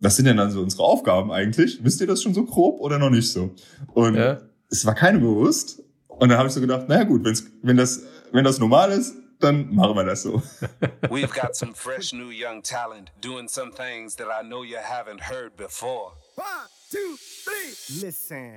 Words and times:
was 0.00 0.16
sind 0.16 0.24
denn 0.24 0.38
dann 0.38 0.50
so 0.50 0.60
unsere 0.60 0.82
Aufgaben 0.82 1.30
eigentlich? 1.30 1.84
Wisst 1.84 2.00
ihr 2.00 2.06
das 2.06 2.22
schon 2.22 2.34
so 2.34 2.44
grob 2.44 2.80
oder 2.80 2.98
noch 2.98 3.10
nicht 3.10 3.30
so? 3.30 3.54
Und 3.92 4.16
ja. 4.16 4.40
es 4.70 4.84
war 4.86 4.94
keine 4.94 5.18
bewusst. 5.18 5.82
Und 6.08 6.30
dann 6.30 6.38
habe 6.38 6.48
ich 6.48 6.54
so 6.54 6.60
gedacht, 6.60 6.88
naja 6.88 7.04
gut, 7.04 7.24
wenn's, 7.24 7.44
wenn 7.62 7.76
das, 7.76 8.02
wenn 8.32 8.44
das 8.44 8.58
normal 8.58 8.92
ist, 8.92 9.14
dann 9.40 9.74
machen 9.74 9.94
wir 9.96 10.04
das 10.04 10.22
so. 10.22 10.42
We've 11.08 11.32
got 11.32 11.54
some 11.54 11.72
fresh 11.74 12.12
new 12.12 12.30
young 12.30 12.62
talent 12.62 13.10
doing 13.22 13.48
some 13.48 13.70
things 13.72 14.16
that 14.16 14.28
I 14.28 14.46
know 14.46 14.62
you 14.62 14.76
haven't 14.76 15.20
heard 15.20 15.56
before. 15.56 16.12
One, 16.36 16.68
two, 16.90 17.16
three, 17.44 18.02
listen. 18.02 18.56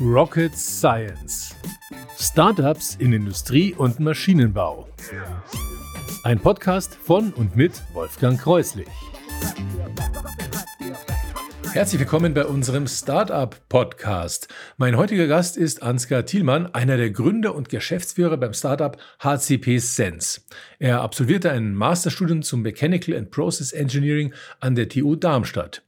Rocket 0.00 0.56
Science. 0.56 1.54
Startups 2.16 2.96
in 2.96 3.12
Industrie 3.12 3.74
und 3.74 4.00
Maschinenbau. 4.00 4.86
Ein 6.26 6.40
Podcast 6.40 6.96
von 6.96 7.32
und 7.34 7.54
mit 7.54 7.80
Wolfgang 7.92 8.36
Kreuslich. 8.36 8.88
Herzlich 11.72 12.00
willkommen 12.00 12.34
bei 12.34 12.44
unserem 12.44 12.88
Startup 12.88 13.54
Podcast. 13.68 14.48
Mein 14.76 14.96
heutiger 14.96 15.28
Gast 15.28 15.56
ist 15.56 15.84
Ansgar 15.84 16.26
Thielmann, 16.26 16.66
einer 16.74 16.96
der 16.96 17.10
Gründer 17.10 17.54
und 17.54 17.68
Geschäftsführer 17.68 18.38
beim 18.38 18.54
Startup 18.54 18.96
HCP 19.20 19.78
Sense. 19.78 20.40
Er 20.80 21.00
absolvierte 21.00 21.52
ein 21.52 21.76
Masterstudium 21.76 22.42
zum 22.42 22.62
Mechanical 22.62 23.16
and 23.16 23.30
Process 23.30 23.70
Engineering 23.70 24.34
an 24.58 24.74
der 24.74 24.88
TU 24.88 25.14
Darmstadt. 25.14 25.82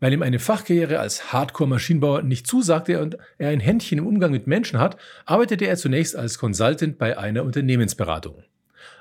Weil 0.00 0.12
ihm 0.12 0.22
eine 0.22 0.40
Fachkarriere 0.40 0.98
als 0.98 1.32
Hardcore-Maschinenbauer 1.32 2.22
nicht 2.22 2.48
zusagte 2.48 3.00
und 3.00 3.16
er 3.38 3.50
ein 3.50 3.60
Händchen 3.60 3.98
im 3.98 4.08
Umgang 4.08 4.32
mit 4.32 4.48
Menschen 4.48 4.80
hat, 4.80 4.96
arbeitete 5.24 5.66
er 5.68 5.76
zunächst 5.76 6.16
als 6.16 6.36
Consultant 6.36 6.98
bei 6.98 7.16
einer 7.16 7.44
Unternehmensberatung. 7.44 8.42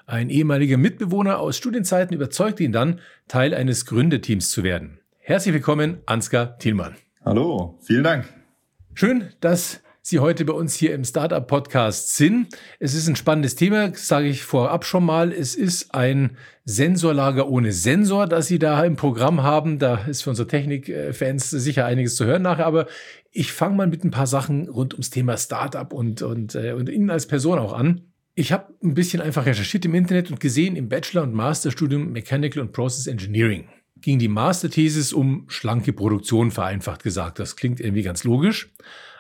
Ein 0.10 0.30
ehemaliger 0.30 0.78
Mitbewohner 0.78 1.38
aus 1.38 1.58
Studienzeiten 1.58 2.16
überzeugte 2.16 2.64
ihn 2.64 2.72
dann, 2.72 3.02
Teil 3.28 3.54
eines 3.54 3.86
Gründerteams 3.86 4.50
zu 4.52 4.64
werden. 4.64 5.00
Herzlich 5.20 5.54
willkommen, 5.54 5.98
Ansgar 6.06 6.58
Thielmann. 6.60 6.96
Hallo, 7.26 7.78
vielen 7.82 8.06
Dank. 8.06 8.26
Schön, 8.94 9.26
dass 9.42 9.82
Sie 10.02 10.20
heute 10.20 10.46
bei 10.46 10.54
uns 10.54 10.76
hier 10.76 10.94
im 10.94 11.04
Startup 11.04 11.46
Podcast 11.46 12.16
sind. 12.16 12.56
Es 12.80 12.94
ist 12.94 13.10
ein 13.10 13.18
spannendes 13.18 13.58
Thema, 13.58 13.94
sage 13.96 14.30
ich 14.30 14.44
vorab 14.44 14.86
schon 14.86 15.04
mal. 15.04 15.34
Es 15.34 15.56
ist 15.56 15.94
ein 15.94 16.38
Sensorlager 16.64 17.50
ohne 17.50 17.74
Sensor, 17.74 18.28
das 18.28 18.48
Sie 18.48 18.60
da 18.60 18.82
im 18.86 18.96
Programm 18.96 19.44
haben. 19.44 19.78
Da 19.78 20.06
ist 20.06 20.22
für 20.22 20.30
unsere 20.30 20.48
Technikfans 20.48 21.50
sicher 21.50 21.86
einiges 21.86 22.16
zu 22.16 22.24
hören 22.24 22.44
nachher. 22.44 22.66
Aber 22.66 22.88
ich 23.34 23.52
fange 23.52 23.76
mal 23.76 23.88
mit 23.88 24.06
ein 24.06 24.12
paar 24.12 24.28
Sachen 24.28 24.70
rund 24.70 24.94
ums 24.94 25.10
Thema 25.10 25.36
Startup 25.36 25.92
und, 25.92 26.22
und, 26.22 26.56
äh, 26.56 26.72
und 26.72 26.88
Ihnen 26.88 27.10
als 27.10 27.28
Person 27.28 27.60
auch 27.60 27.74
an. 27.74 28.04
Ich 28.40 28.52
habe 28.52 28.72
ein 28.84 28.94
bisschen 28.94 29.20
einfach 29.20 29.48
recherchiert 29.48 29.84
im 29.86 29.96
Internet 29.96 30.30
und 30.30 30.40
gesehen 30.40 30.76
im 30.76 30.90
Bachelor- 30.90 31.24
und 31.24 31.34
Masterstudium 31.34 32.12
Mechanical 32.12 32.62
und 32.62 32.72
Process 32.72 33.08
Engineering 33.08 33.68
ging 34.00 34.20
die 34.20 34.28
Masterthesis 34.28 35.12
um 35.12 35.46
schlanke 35.48 35.92
Produktion 35.92 36.52
vereinfacht 36.52 37.02
gesagt. 37.02 37.40
Das 37.40 37.56
klingt 37.56 37.80
irgendwie 37.80 38.04
ganz 38.04 38.24
logisch. 38.24 38.72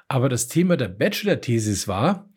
Aber 0.07 0.29
das 0.29 0.49
Thema 0.49 0.77
der 0.77 0.89
Bachelor-Thesis 0.89 1.87
war 1.87 2.29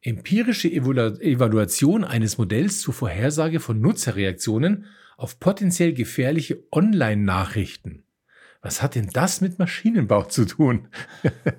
empirische 0.00 0.70
Evaluation 0.70 2.04
eines 2.04 2.38
Modells 2.38 2.82
zur 2.82 2.94
Vorhersage 2.94 3.58
von 3.58 3.80
Nutzerreaktionen 3.80 4.86
auf 5.16 5.40
potenziell 5.40 5.92
gefährliche 5.92 6.62
Online-Nachrichten. 6.70 8.04
Was 8.62 8.80
hat 8.80 8.94
denn 8.94 9.10
das 9.12 9.40
mit 9.40 9.58
Maschinenbau 9.58 10.22
zu 10.22 10.44
tun? 10.44 10.86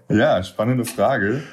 ja, 0.09 0.41
spannende 0.41 0.85
Frage. 0.85 1.43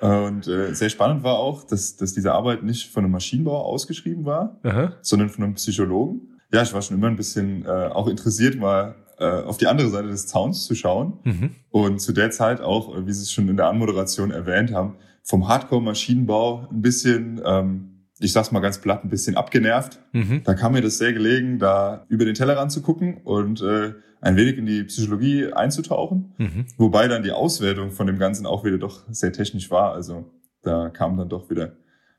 Und 0.00 0.46
äh, 0.46 0.74
sehr 0.74 0.90
spannend 0.90 1.22
war 1.22 1.38
auch, 1.38 1.64
dass, 1.64 1.96
dass 1.96 2.12
diese 2.12 2.32
Arbeit 2.32 2.62
nicht 2.62 2.90
von 2.90 3.04
einem 3.04 3.12
Maschinenbauer 3.12 3.64
ausgeschrieben 3.64 4.24
war, 4.24 4.58
Aha. 4.62 4.92
sondern 5.00 5.30
von 5.30 5.44
einem 5.44 5.54
Psychologen. 5.54 6.38
Ja, 6.52 6.62
ich 6.62 6.72
war 6.72 6.82
schon 6.82 6.96
immer 6.96 7.08
ein 7.08 7.16
bisschen 7.16 7.64
äh, 7.64 7.68
auch 7.68 8.06
interessiert, 8.06 8.56
mal 8.56 8.94
äh, 9.18 9.24
auf 9.24 9.56
die 9.56 9.66
andere 9.66 9.88
Seite 9.88 10.08
des 10.08 10.26
Zauns 10.26 10.64
zu 10.64 10.74
schauen. 10.74 11.18
Mhm. 11.24 11.50
Und 11.70 12.00
zu 12.00 12.12
der 12.12 12.30
Zeit 12.30 12.60
auch, 12.60 12.94
äh, 12.94 13.06
wie 13.06 13.12
Sie 13.12 13.22
es 13.22 13.32
schon 13.32 13.48
in 13.48 13.56
der 13.56 13.68
Anmoderation 13.68 14.30
erwähnt 14.30 14.72
haben, 14.72 14.96
vom 15.22 15.48
Hardcore-Maschinenbau 15.48 16.68
ein 16.70 16.82
bisschen, 16.82 17.40
ähm, 17.44 17.95
ich 18.18 18.32
sag's 18.32 18.50
mal 18.50 18.60
ganz 18.60 18.80
platt, 18.80 19.04
ein 19.04 19.10
bisschen 19.10 19.36
abgenervt. 19.36 20.00
Mhm. 20.12 20.42
Da 20.44 20.54
kam 20.54 20.72
mir 20.72 20.80
das 20.80 20.98
sehr 20.98 21.12
gelegen, 21.12 21.58
da 21.58 22.06
über 22.08 22.24
den 22.24 22.34
Tellerrand 22.34 22.72
zu 22.72 22.82
gucken 22.82 23.18
und 23.24 23.60
äh, 23.60 23.94
ein 24.20 24.36
wenig 24.36 24.56
in 24.56 24.66
die 24.66 24.84
Psychologie 24.84 25.52
einzutauchen. 25.52 26.34
Mhm. 26.38 26.66
Wobei 26.78 27.08
dann 27.08 27.22
die 27.22 27.32
Auswertung 27.32 27.90
von 27.90 28.06
dem 28.06 28.18
Ganzen 28.18 28.46
auch 28.46 28.64
wieder 28.64 28.78
doch 28.78 29.02
sehr 29.10 29.32
technisch 29.32 29.70
war. 29.70 29.92
Also 29.92 30.30
da 30.62 30.88
kam 30.88 31.16
dann 31.16 31.28
doch 31.28 31.50
wieder 31.50 31.76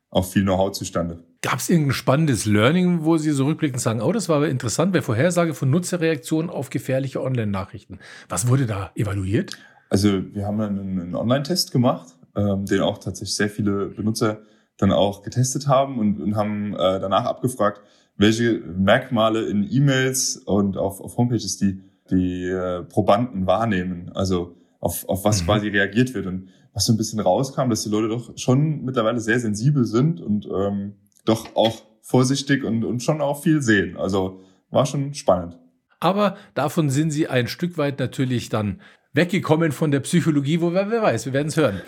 auch 0.09 0.25
viel 0.25 0.43
Know-how 0.43 0.71
zustande. 0.71 1.23
Gab 1.41 1.59
es 1.59 1.69
irgendein 1.69 1.93
spannendes 1.93 2.45
Learning, 2.45 3.03
wo 3.03 3.17
Sie 3.17 3.31
so 3.31 3.45
rückblickend 3.45 3.81
sagen, 3.81 4.01
oh, 4.01 4.11
das 4.11 4.29
war 4.29 4.37
aber 4.37 4.49
interessant, 4.49 4.93
bei 4.93 5.01
Vorhersage 5.01 5.53
von 5.53 5.69
Nutzerreaktionen 5.69 6.49
auf 6.49 6.69
gefährliche 6.69 7.21
Online-Nachrichten. 7.21 7.99
Was 8.29 8.47
wurde 8.47 8.65
da 8.65 8.91
evaluiert? 8.95 9.57
Also 9.89 10.33
wir 10.33 10.45
haben 10.45 10.59
einen, 10.61 10.99
einen 10.99 11.15
Online-Test 11.15 11.71
gemacht, 11.71 12.15
ähm, 12.35 12.65
den 12.65 12.81
auch 12.81 12.97
tatsächlich 12.97 13.35
sehr 13.35 13.49
viele 13.49 13.87
Benutzer 13.87 14.41
dann 14.77 14.91
auch 14.91 15.23
getestet 15.23 15.67
haben 15.67 15.99
und, 15.99 16.21
und 16.21 16.35
haben 16.35 16.73
äh, 16.73 16.99
danach 16.99 17.25
abgefragt, 17.25 17.81
welche 18.15 18.59
Merkmale 18.59 19.45
in 19.45 19.67
E-Mails 19.69 20.37
und 20.37 20.77
auf, 20.77 21.01
auf 21.01 21.17
Homepages 21.17 21.57
die, 21.57 21.81
die 22.09 22.45
äh, 22.45 22.83
Probanden 22.83 23.45
wahrnehmen. 23.45 24.11
Also 24.13 24.55
auf, 24.79 25.07
auf 25.09 25.23
was 25.23 25.41
mhm. 25.41 25.45
quasi 25.45 25.67
reagiert 25.69 26.13
wird. 26.13 26.25
Und 26.27 26.49
was 26.73 26.85
so 26.85 26.93
ein 26.93 26.97
bisschen 26.97 27.19
rauskam, 27.19 27.69
dass 27.69 27.83
die 27.83 27.89
Leute 27.89 28.09
doch 28.09 28.37
schon 28.37 28.83
mittlerweile 28.83 29.19
sehr 29.19 29.39
sensibel 29.39 29.85
sind 29.85 30.21
und 30.21 30.47
ähm, 30.47 30.93
doch 31.25 31.55
auch 31.55 31.81
vorsichtig 32.01 32.63
und, 32.63 32.83
und 32.83 33.01
schon 33.01 33.21
auch 33.21 33.41
viel 33.41 33.61
sehen. 33.61 33.97
Also 33.97 34.41
war 34.69 34.85
schon 34.85 35.13
spannend. 35.13 35.57
Aber 35.99 36.37
davon 36.53 36.89
sind 36.89 37.11
sie 37.11 37.27
ein 37.27 37.47
Stück 37.47 37.77
weit 37.77 37.99
natürlich 37.99 38.49
dann 38.49 38.81
weggekommen 39.13 39.71
von 39.71 39.91
der 39.91 39.99
Psychologie, 40.01 40.61
wo 40.61 40.73
wer, 40.73 40.89
weiß, 40.89 41.25
wir 41.25 41.33
werden 41.33 41.47
es 41.47 41.57
hören. 41.57 41.81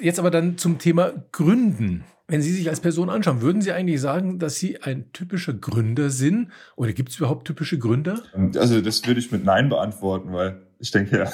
Jetzt 0.00 0.18
aber 0.18 0.30
dann 0.30 0.58
zum 0.58 0.78
Thema 0.78 1.12
Gründen. 1.32 2.04
Wenn 2.28 2.42
Sie 2.42 2.52
sich 2.52 2.68
als 2.68 2.80
Person 2.80 3.08
anschauen, 3.08 3.40
würden 3.40 3.62
Sie 3.62 3.70
eigentlich 3.70 4.00
sagen, 4.00 4.40
dass 4.40 4.56
Sie 4.56 4.82
ein 4.82 5.12
typischer 5.12 5.54
Gründer 5.54 6.10
sind? 6.10 6.48
Oder 6.74 6.92
gibt 6.92 7.10
es 7.10 7.18
überhaupt 7.18 7.46
typische 7.46 7.78
Gründer? 7.78 8.20
Also 8.56 8.80
das 8.80 9.06
würde 9.06 9.20
ich 9.20 9.30
mit 9.30 9.44
Nein 9.44 9.68
beantworten, 9.68 10.32
weil 10.32 10.60
ich 10.80 10.90
denke, 10.90 11.18
ja, 11.18 11.30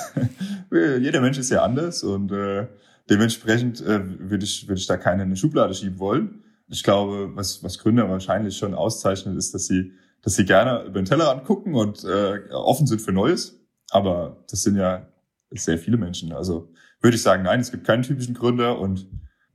jeder 0.99 1.21
Mensch 1.21 1.39
ist 1.39 1.51
ja 1.51 1.63
anders 1.63 2.03
und 2.03 2.31
äh, 2.31 2.67
dementsprechend 3.09 3.81
äh, 3.81 4.01
würde 4.29 4.45
ich, 4.45 4.69
würde 4.69 4.81
ich 4.81 4.87
da 4.87 4.97
keinen 4.97 5.21
in 5.21 5.27
eine 5.27 5.37
Schublade 5.37 5.75
schieben 5.75 5.99
wollen. 5.99 6.45
Ich 6.69 6.83
glaube, 6.83 7.31
was, 7.35 7.63
was 7.63 7.79
Gründer 7.79 8.09
wahrscheinlich 8.09 8.57
schon 8.57 8.75
auszeichnet, 8.75 9.37
ist, 9.37 9.55
dass 9.55 9.67
sie, 9.67 9.93
dass 10.23 10.35
sie 10.35 10.45
gerne 10.45 10.85
über 10.85 11.01
den 11.01 11.07
Tellerrand 11.07 11.45
gucken 11.45 11.75
und 11.75 12.05
äh, 12.05 12.51
offen 12.53 12.87
sind 12.87 13.01
für 13.01 13.13
Neues. 13.13 13.62
Aber 13.93 14.43
das 14.51 14.63
sind 14.63 14.77
ja 14.77 15.07
sehr 15.51 15.79
viele 15.79 15.99
Menschen. 15.99 16.33
Also 16.33 16.73
würde 17.01 17.17
ich 17.17 17.23
sagen, 17.23 17.43
nein, 17.43 17.61
es 17.61 17.71
gibt 17.71 17.87
keinen 17.87 18.03
typischen 18.03 18.35
Gründer 18.35 18.79
und 18.79 19.07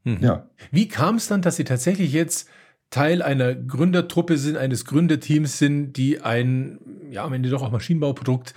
mhm. 0.04 0.20
ja. 0.22 0.50
Wie 0.72 0.88
kam 0.88 1.16
es 1.16 1.28
dann, 1.28 1.42
dass 1.42 1.56
Sie 1.56 1.64
tatsächlich 1.64 2.14
jetzt 2.14 2.48
Teil 2.92 3.22
einer 3.22 3.56
Gründertruppe 3.56 4.38
sind, 4.38 4.58
eines 4.58 4.86
Gründerteams 4.86 5.58
sind, 5.58 5.94
die 5.94 6.22
ein, 6.22 6.80
ja, 7.10 7.26
am 7.26 7.34
Ende 7.34 7.50
doch 7.50 7.64
auch 7.64 7.72
Maschinenbauprodukt 7.72 8.54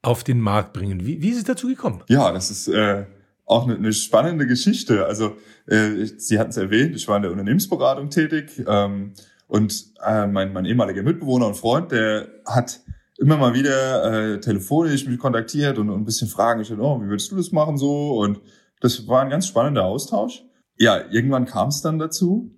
auf 0.00 0.22
den 0.22 0.40
Markt 0.40 0.72
bringen. 0.72 1.04
Wie, 1.04 1.20
wie 1.20 1.30
ist 1.30 1.38
es 1.38 1.44
dazu 1.44 1.66
gekommen? 1.66 2.02
Ja, 2.08 2.30
das 2.32 2.50
ist 2.50 2.68
äh, 2.68 3.04
auch 3.44 3.66
eine, 3.66 3.76
eine 3.76 3.92
spannende 3.92 4.46
Geschichte. 4.46 5.06
Also 5.06 5.36
äh, 5.66 6.06
Sie 6.16 6.38
hatten 6.38 6.50
es 6.50 6.56
erwähnt, 6.56 6.94
ich 6.94 7.08
war 7.08 7.16
in 7.16 7.22
der 7.22 7.32
Unternehmensberatung 7.32 8.08
tätig 8.08 8.62
ähm, 8.66 9.12
und 9.48 9.92
äh, 10.06 10.26
mein, 10.26 10.52
mein 10.52 10.64
ehemaliger 10.64 11.02
Mitbewohner 11.02 11.48
und 11.48 11.56
Freund, 11.56 11.90
der 11.90 12.28
hat 12.46 12.80
immer 13.18 13.36
mal 13.36 13.54
wieder 13.54 14.34
äh, 14.34 14.40
telefonisch 14.40 15.06
mich 15.06 15.18
kontaktiert 15.18 15.78
und, 15.78 15.90
und 15.90 16.00
ein 16.00 16.04
bisschen 16.04 16.28
Fragen 16.28 16.58
gestellt, 16.58 16.80
oh, 16.80 17.00
wie 17.00 17.08
würdest 17.08 17.30
du 17.30 17.36
das 17.36 17.52
machen 17.52 17.76
so? 17.76 18.18
Und 18.18 18.40
das 18.80 19.06
war 19.08 19.22
ein 19.22 19.30
ganz 19.30 19.46
spannender 19.46 19.84
Austausch. 19.84 20.44
Ja, 20.76 21.00
irgendwann 21.10 21.46
kam 21.46 21.68
es 21.68 21.80
dann 21.80 21.98
dazu, 21.98 22.54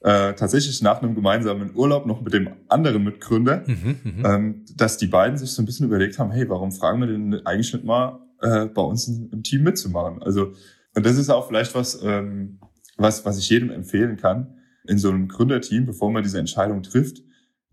äh, 0.00 0.34
tatsächlich 0.34 0.82
nach 0.82 1.02
einem 1.02 1.14
gemeinsamen 1.14 1.74
Urlaub 1.74 2.06
noch 2.06 2.20
mit 2.20 2.32
dem 2.32 2.50
anderen 2.68 3.04
Mitgründer, 3.04 3.64
mhm, 3.66 3.96
mhm, 4.02 4.26
ähm, 4.26 4.64
dass 4.76 4.98
die 4.98 5.06
beiden 5.06 5.38
sich 5.38 5.50
so 5.50 5.62
ein 5.62 5.66
bisschen 5.66 5.86
überlegt 5.86 6.18
haben, 6.18 6.30
hey, 6.30 6.48
warum 6.48 6.72
fragen 6.72 7.00
wir 7.00 7.06
den 7.06 7.46
eigentlich 7.46 7.72
nicht 7.72 7.84
mal 7.84 8.20
äh, 8.40 8.66
bei 8.66 8.82
uns 8.82 9.08
im 9.08 9.42
Team 9.42 9.62
mitzumachen? 9.62 10.22
Also, 10.22 10.52
und 10.94 11.06
das 11.06 11.16
ist 11.16 11.30
auch 11.30 11.46
vielleicht 11.46 11.74
was, 11.74 12.00
ähm, 12.02 12.60
was, 12.96 13.24
was 13.24 13.38
ich 13.38 13.48
jedem 13.48 13.70
empfehlen 13.70 14.16
kann, 14.16 14.54
in 14.86 14.98
so 14.98 15.08
einem 15.08 15.28
Gründerteam, 15.28 15.86
bevor 15.86 16.10
man 16.10 16.22
diese 16.22 16.38
Entscheidung 16.38 16.82
trifft, 16.82 17.22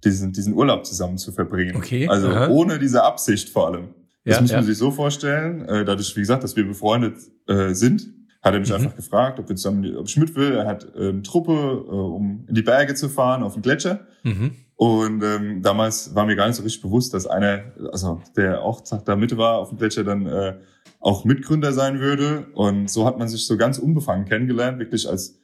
diesen, 0.06 0.34
diesen 0.34 0.54
Urlaub 0.54 0.86
zusammen 0.86 1.18
zu 1.18 1.32
verbringen. 1.32 1.76
Okay. 1.76 2.08
Also 2.08 2.28
aha. 2.28 2.50
ohne 2.50 2.80
diese 2.80 3.04
Absicht 3.04 3.50
vor 3.50 3.68
allem. 3.68 3.90
Das 4.26 4.36
ja, 4.36 4.42
muss 4.42 4.52
man 4.52 4.62
ja. 4.62 4.66
sich 4.66 4.78
so 4.78 4.92
vorstellen, 4.92 5.66
äh, 5.68 5.84
dadurch, 5.84 6.16
wie 6.16 6.22
gesagt, 6.22 6.44
dass 6.44 6.56
wir 6.56 6.66
befreundet 6.66 7.18
äh, 7.48 7.74
sind, 7.74 8.08
hat 8.42 8.54
er 8.54 8.60
mich 8.60 8.70
mhm. 8.70 8.76
einfach 8.76 8.96
gefragt, 8.96 9.40
ob, 9.40 9.50
wir 9.50 9.56
zusammen, 9.56 9.96
ob 9.98 10.08
ich 10.08 10.18
mit 10.18 10.36
will. 10.36 10.54
Er 10.54 10.66
hat 10.66 10.88
äh, 10.96 11.10
eine 11.10 11.24
Truppe, 11.24 11.52
äh, 11.54 11.92
um 11.92 12.46
in 12.48 12.56
die 12.56 12.62
Berge 12.62 12.94
zu 12.96 13.10
fahren, 13.10 13.44
auf 13.44 13.54
den 13.54 13.62
Gletscher. 13.62 14.02
Mhm. 14.24 14.52
Und 14.76 15.24
ähm, 15.24 15.62
damals 15.62 16.14
war 16.16 16.26
mir 16.26 16.36
gar 16.36 16.48
nicht 16.48 16.58
so 16.58 16.64
richtig 16.64 16.82
bewusst, 16.82 17.14
dass 17.14 17.28
einer, 17.28 17.64
also 17.92 18.22
der 18.36 18.62
auch 18.62 18.82
da 18.82 19.16
mit 19.16 19.36
war 19.38 19.60
auf 19.60 19.70
dem 19.70 19.78
Gletscher, 19.78 20.04
dann 20.04 20.26
äh, 20.26 20.56
auch 21.00 21.26
Mitgründer 21.26 21.72
sein 21.72 22.00
würde. 22.00 22.48
Und 22.54 22.90
so 22.90 23.06
hat 23.06 23.18
man 23.18 23.28
sich 23.28 23.46
so 23.46 23.58
ganz 23.58 23.78
unbefangen 23.78 24.26
kennengelernt, 24.26 24.80
wirklich 24.80 25.08
als, 25.08 25.40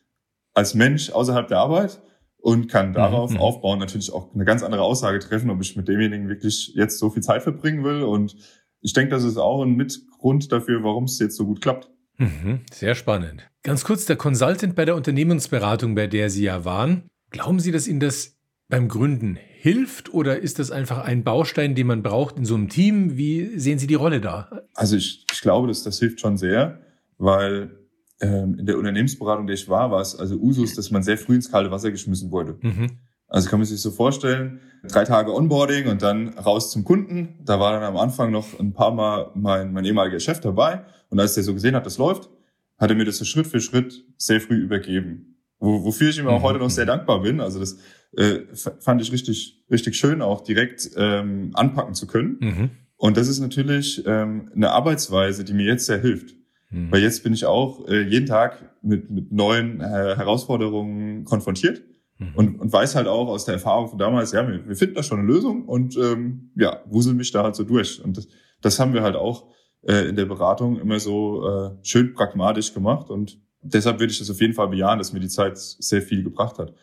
als 0.54 0.74
Mensch 0.74 1.12
außerhalb 1.12 1.48
der 1.48 1.60
Arbeit. 1.60 2.02
Und 2.42 2.70
kann 2.70 2.94
darauf 2.94 3.32
mhm. 3.32 3.38
aufbauen 3.38 3.80
natürlich 3.80 4.12
auch 4.14 4.34
eine 4.34 4.46
ganz 4.46 4.64
andere 4.64 4.82
Aussage 4.82 5.20
treffen, 5.20 5.50
ob 5.50 5.62
ich 5.62 5.76
mit 5.76 5.88
demjenigen 5.88 6.30
wirklich 6.30 6.74
jetzt 6.76 6.98
so 6.98 7.10
viel 7.10 7.24
Zeit 7.24 7.44
verbringen 7.44 7.84
will. 7.84 8.04
Und 8.04 8.36
ich 8.82 8.94
denke, 8.94 9.12
das 9.12 9.24
ist 9.24 9.38
auch 9.38 9.62
ein 9.64 9.76
Mitgrund 9.76 10.52
dafür, 10.52 10.84
warum 10.84 11.04
es 11.06 11.20
jetzt 11.20 11.36
so 11.36 11.46
gut 11.46 11.62
klappt. 11.62 11.90
Mhm. 12.18 12.62
Sehr 12.72 12.96
spannend. 12.96 13.50
Ganz 13.64 13.84
kurz, 13.84 14.06
der 14.06 14.16
Consultant 14.16 14.76
bei 14.76 14.86
der 14.86 14.96
Unternehmensberatung, 14.96 15.96
bei 15.96 16.08
der 16.08 16.30
Sie 16.30 16.44
ja 16.44 16.66
waren, 16.66 17.04
glauben 17.30 17.60
Sie, 17.60 17.72
dass 17.72 17.88
Ihnen 17.88 18.00
das 18.00 18.38
beim 18.70 18.88
Gründen 18.88 19.36
hilft 19.36 20.14
oder 20.14 20.40
ist 20.40 20.60
das 20.60 20.72
einfach 20.72 21.00
ein 21.00 21.24
Baustein, 21.24 21.76
den 21.76 21.88
man 21.88 22.04
braucht 22.04 22.38
in 22.38 22.46
so 22.46 22.56
einem 22.56 22.70
Team? 22.70 23.18
Wie 23.18 23.58
sehen 23.58 23.80
Sie 23.80 23.88
die 23.88 23.96
Rolle 23.96 24.22
da? 24.22 24.64
Also 24.76 24.96
ich, 24.96 25.26
ich 25.32 25.42
glaube, 25.42 25.68
dass 25.68 25.84
das 25.84 26.00
hilft 26.00 26.22
schon 26.22 26.38
sehr, 26.38 26.80
weil 27.18 27.79
in 28.28 28.66
der 28.66 28.78
Unternehmensberatung, 28.78 29.48
der 29.48 29.54
ich 29.54 29.70
war, 29.70 29.92
war 29.92 30.02
es 30.02 30.16
also 30.16 30.36
Usus, 30.36 30.76
dass 30.76 30.92
man 30.92 31.04
sehr 31.04 31.18
früh 31.18 31.36
ins 31.36 31.52
kalte 31.52 31.72
Wasser 31.72 31.92
geschmissen 31.92 32.32
wurde. 32.32 32.58
Mhm. 32.62 33.00
Also 33.28 33.50
kann 33.50 33.60
man 33.60 33.66
sich 33.66 33.80
so 33.80 33.92
vorstellen, 33.92 34.60
drei 34.88 35.06
Tage 35.06 35.34
Onboarding 35.34 35.88
und 35.88 36.02
dann 36.02 36.30
raus 36.30 36.72
zum 36.72 36.84
Kunden. 36.84 37.40
Da 37.46 37.60
war 37.60 37.74
dann 37.74 37.84
am 37.84 37.96
Anfang 37.96 38.32
noch 38.32 38.60
ein 38.60 38.74
paar 38.74 38.92
Mal 38.92 39.32
mein, 39.36 39.72
mein 39.72 39.86
ehemaliger 39.86 40.20
Chef 40.20 40.40
dabei. 40.40 40.84
Und 41.10 41.20
als 41.20 41.36
der 41.36 41.44
so 41.44 41.54
gesehen 41.54 41.76
hat, 41.76 41.86
das 41.86 41.98
läuft, 41.98 42.30
hat 42.78 42.90
er 42.90 42.96
mir 42.96 43.06
das 43.06 43.18
so 43.18 43.26
Schritt 43.26 43.48
für 43.48 43.62
Schritt 43.62 44.04
sehr 44.18 44.42
früh 44.42 44.56
übergeben. 44.56 45.38
Wo, 45.60 45.84
wofür 45.84 46.10
ich 46.10 46.18
ihm 46.18 46.28
auch 46.28 46.40
mhm. 46.40 46.44
heute 46.44 46.60
noch 46.60 46.70
sehr 46.70 46.86
dankbar 46.86 47.22
bin. 47.22 47.40
Also 47.40 47.60
das 47.60 47.78
äh, 48.18 48.40
fand 48.80 49.02
ich 49.02 49.12
richtig, 49.12 49.64
richtig 49.70 49.96
schön, 49.96 50.22
auch 50.22 50.42
direkt 50.42 50.90
ähm, 50.96 51.52
anpacken 51.54 51.94
zu 51.94 52.08
können. 52.08 52.38
Mhm. 52.40 52.70
Und 52.96 53.18
das 53.18 53.28
ist 53.28 53.40
natürlich 53.40 54.04
ähm, 54.06 54.50
eine 54.56 54.72
Arbeitsweise, 54.72 55.44
die 55.44 55.54
mir 55.54 55.66
jetzt 55.66 55.86
sehr 55.86 56.00
hilft. 56.00 56.36
Mhm. 56.70 56.92
Weil 56.92 57.02
jetzt 57.02 57.24
bin 57.24 57.34
ich 57.34 57.46
auch 57.46 57.88
äh, 57.88 58.02
jeden 58.02 58.26
Tag 58.26 58.76
mit, 58.82 59.10
mit 59.10 59.32
neuen 59.32 59.82
äh, 59.82 59.84
Herausforderungen 60.16 61.26
konfrontiert 61.26 61.82
mhm. 62.18 62.36
und, 62.36 62.60
und 62.60 62.72
weiß 62.72 62.96
halt 62.96 63.08
auch 63.08 63.28
aus 63.28 63.46
der 63.46 63.56
Erfahrung 63.56 63.90
von 63.90 63.98
damals, 63.98 64.32
ja, 64.32 64.48
wir, 64.48 64.68
wir 64.68 64.76
finden 64.76 64.96
da 64.96 65.04
schon 65.04 65.20
eine 65.20 65.28
Lösung 65.28 65.66
und 65.66 65.98
ähm, 65.98 66.52
ja, 66.56 66.82
wuseln 66.86 67.18
mich 67.18 67.32
da 67.32 67.44
halt 67.44 67.56
so 67.56 67.64
durch. 67.64 68.04
Und 68.04 68.18
das, 68.18 68.28
das 68.62 68.80
haben 68.80 68.94
wir 68.94 69.02
halt 69.02 69.16
auch 69.16 69.48
äh, 69.82 70.10
in 70.10 70.16
der 70.16 70.26
Beratung 70.26 70.80
immer 70.80 71.00
so 71.00 71.48
äh, 71.48 71.70
schön 71.82 72.14
pragmatisch 72.14 72.74
gemacht 72.74 73.10
und 73.10 73.40
deshalb 73.62 74.00
würde 74.00 74.12
ich 74.12 74.20
das 74.20 74.30
auf 74.30 74.42
jeden 74.42 74.54
Fall 74.54 74.70
bejahen, 74.70 75.00
dass 75.00 75.14
mir 75.14 75.20
die 75.20 75.28
Zeit 75.28 75.58
sehr 75.58 76.02
viel 76.02 76.24
gebracht 76.24 76.58
hat. 76.60 76.74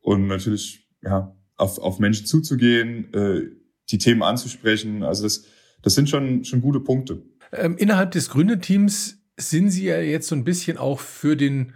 Und 0.00 0.26
natürlich, 0.26 0.88
ja, 1.02 1.34
auf, 1.56 1.78
auf 1.78 1.98
Menschen 1.98 2.26
zuzugehen, 2.26 3.12
äh, 3.12 3.42
die 3.90 3.98
Themen 3.98 4.22
anzusprechen, 4.22 5.02
also 5.02 5.24
das, 5.24 5.44
das 5.82 5.94
sind 5.94 6.08
schon, 6.08 6.44
schon 6.44 6.60
gute 6.60 6.80
Punkte. 6.80 7.22
Ähm, 7.52 7.76
innerhalb 7.76 8.12
des 8.12 8.30
Gründerteams 8.30 9.21
sind 9.50 9.70
Sie 9.70 9.84
ja 9.84 9.98
jetzt 9.98 10.28
so 10.28 10.34
ein 10.34 10.44
bisschen 10.44 10.78
auch 10.78 11.00
für 11.00 11.36
den 11.36 11.72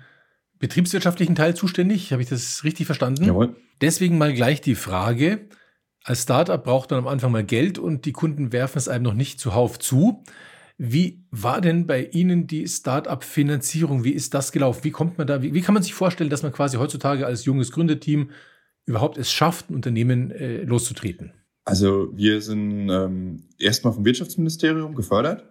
betriebswirtschaftlichen 0.58 1.34
Teil 1.34 1.54
zuständig. 1.54 2.12
Habe 2.12 2.22
ich 2.22 2.28
das 2.28 2.64
richtig 2.64 2.86
verstanden? 2.86 3.24
Jawohl. 3.24 3.56
Deswegen 3.80 4.18
mal 4.18 4.32
gleich 4.32 4.60
die 4.60 4.74
Frage. 4.74 5.48
Als 6.04 6.22
Startup 6.22 6.62
braucht 6.62 6.90
man 6.90 7.00
am 7.00 7.08
Anfang 7.08 7.32
mal 7.32 7.44
Geld 7.44 7.78
und 7.78 8.04
die 8.04 8.12
Kunden 8.12 8.52
werfen 8.52 8.78
es 8.78 8.88
einem 8.88 9.04
noch 9.04 9.14
nicht 9.14 9.40
zuhauf 9.40 9.78
zu. 9.78 10.22
Wie 10.78 11.24
war 11.30 11.60
denn 11.60 11.86
bei 11.86 12.04
Ihnen 12.04 12.46
die 12.46 12.68
Startup-Finanzierung? 12.68 14.04
Wie 14.04 14.12
ist 14.12 14.34
das 14.34 14.52
gelaufen? 14.52 14.84
Wie 14.84 14.90
kommt 14.90 15.18
man 15.18 15.26
da? 15.26 15.42
Wie, 15.42 15.54
wie, 15.54 15.62
kann 15.62 15.74
man 15.74 15.82
sich 15.82 15.94
vorstellen, 15.94 16.30
dass 16.30 16.42
man 16.42 16.52
quasi 16.52 16.76
heutzutage 16.76 17.26
als 17.26 17.44
junges 17.44 17.72
Gründerteam 17.72 18.30
überhaupt 18.84 19.18
es 19.18 19.32
schafft, 19.32 19.70
ein 19.70 19.74
Unternehmen 19.74 20.30
äh, 20.30 20.62
loszutreten? 20.62 21.32
Also 21.64 22.10
wir 22.14 22.40
sind 22.40 22.88
ähm, 22.88 23.48
erstmal 23.58 23.92
vom 23.92 24.04
Wirtschaftsministerium 24.04 24.94
gefördert 24.94 25.44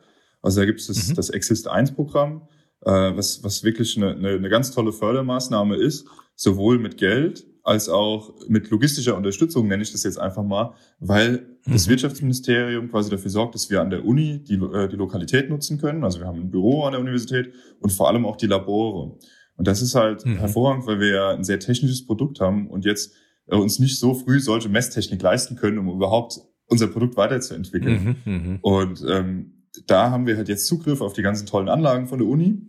also 0.45 0.61
da 0.61 0.65
gibt 0.65 0.79
es 0.79 0.87
das, 0.87 1.09
mhm. 1.09 1.15
das 1.15 1.29
Exist 1.31 1.67
1 1.67 1.93
Programm, 1.93 2.47
äh, 2.81 2.91
was, 2.91 3.43
was 3.43 3.63
wirklich 3.63 3.97
eine, 3.97 4.11
eine, 4.11 4.29
eine 4.29 4.49
ganz 4.49 4.71
tolle 4.71 4.93
Fördermaßnahme 4.93 5.75
ist, 5.75 6.07
sowohl 6.35 6.77
mit 6.79 6.97
Geld 6.97 7.47
als 7.63 7.89
auch 7.89 8.35
mit 8.47 8.69
logistischer 8.69 9.17
Unterstützung, 9.17 9.67
nenne 9.67 9.81
ich 9.81 9.91
das 9.91 10.03
jetzt 10.03 10.19
einfach 10.19 10.43
mal, 10.43 10.75
weil 10.99 11.57
mhm. 11.65 11.73
das 11.73 11.87
Wirtschaftsministerium 11.87 12.91
quasi 12.91 13.09
dafür 13.09 13.31
sorgt, 13.31 13.55
dass 13.55 13.71
wir 13.71 13.81
an 13.81 13.89
der 13.89 14.05
Uni 14.05 14.43
die, 14.43 14.53
äh, 14.53 14.87
die 14.87 14.95
Lokalität 14.95 15.49
nutzen 15.49 15.79
können. 15.79 16.03
Also 16.03 16.19
wir 16.19 16.27
haben 16.27 16.41
ein 16.41 16.51
Büro 16.51 16.83
an 16.83 16.91
der 16.91 17.01
Universität 17.01 17.51
und 17.79 17.91
vor 17.91 18.07
allem 18.07 18.23
auch 18.27 18.35
die 18.35 18.45
Labore. 18.45 19.17
Und 19.57 19.67
das 19.67 19.81
ist 19.81 19.95
halt 19.95 20.27
mhm. 20.27 20.37
hervorragend, 20.37 20.85
weil 20.85 20.99
wir 20.99 21.09
ja 21.09 21.29
ein 21.31 21.43
sehr 21.43 21.59
technisches 21.59 22.05
Produkt 22.05 22.39
haben 22.39 22.69
und 22.69 22.85
jetzt 22.85 23.15
äh, 23.47 23.55
uns 23.55 23.79
nicht 23.79 23.97
so 23.97 24.13
früh 24.13 24.39
solche 24.39 24.69
Messtechnik 24.69 25.23
leisten 25.23 25.55
können, 25.55 25.79
um 25.79 25.89
überhaupt 25.89 26.39
unser 26.67 26.85
Produkt 26.85 27.17
weiterzuentwickeln. 27.17 28.17
Mhm, 28.25 28.31
mh. 28.31 28.59
Und 28.61 29.03
ähm, 29.09 29.64
da 29.87 30.11
haben 30.11 30.27
wir 30.27 30.37
halt 30.37 30.47
jetzt 30.47 30.67
Zugriff 30.67 31.01
auf 31.01 31.13
die 31.13 31.21
ganzen 31.21 31.45
tollen 31.45 31.69
Anlagen 31.69 32.07
von 32.07 32.19
der 32.19 32.27
Uni, 32.27 32.61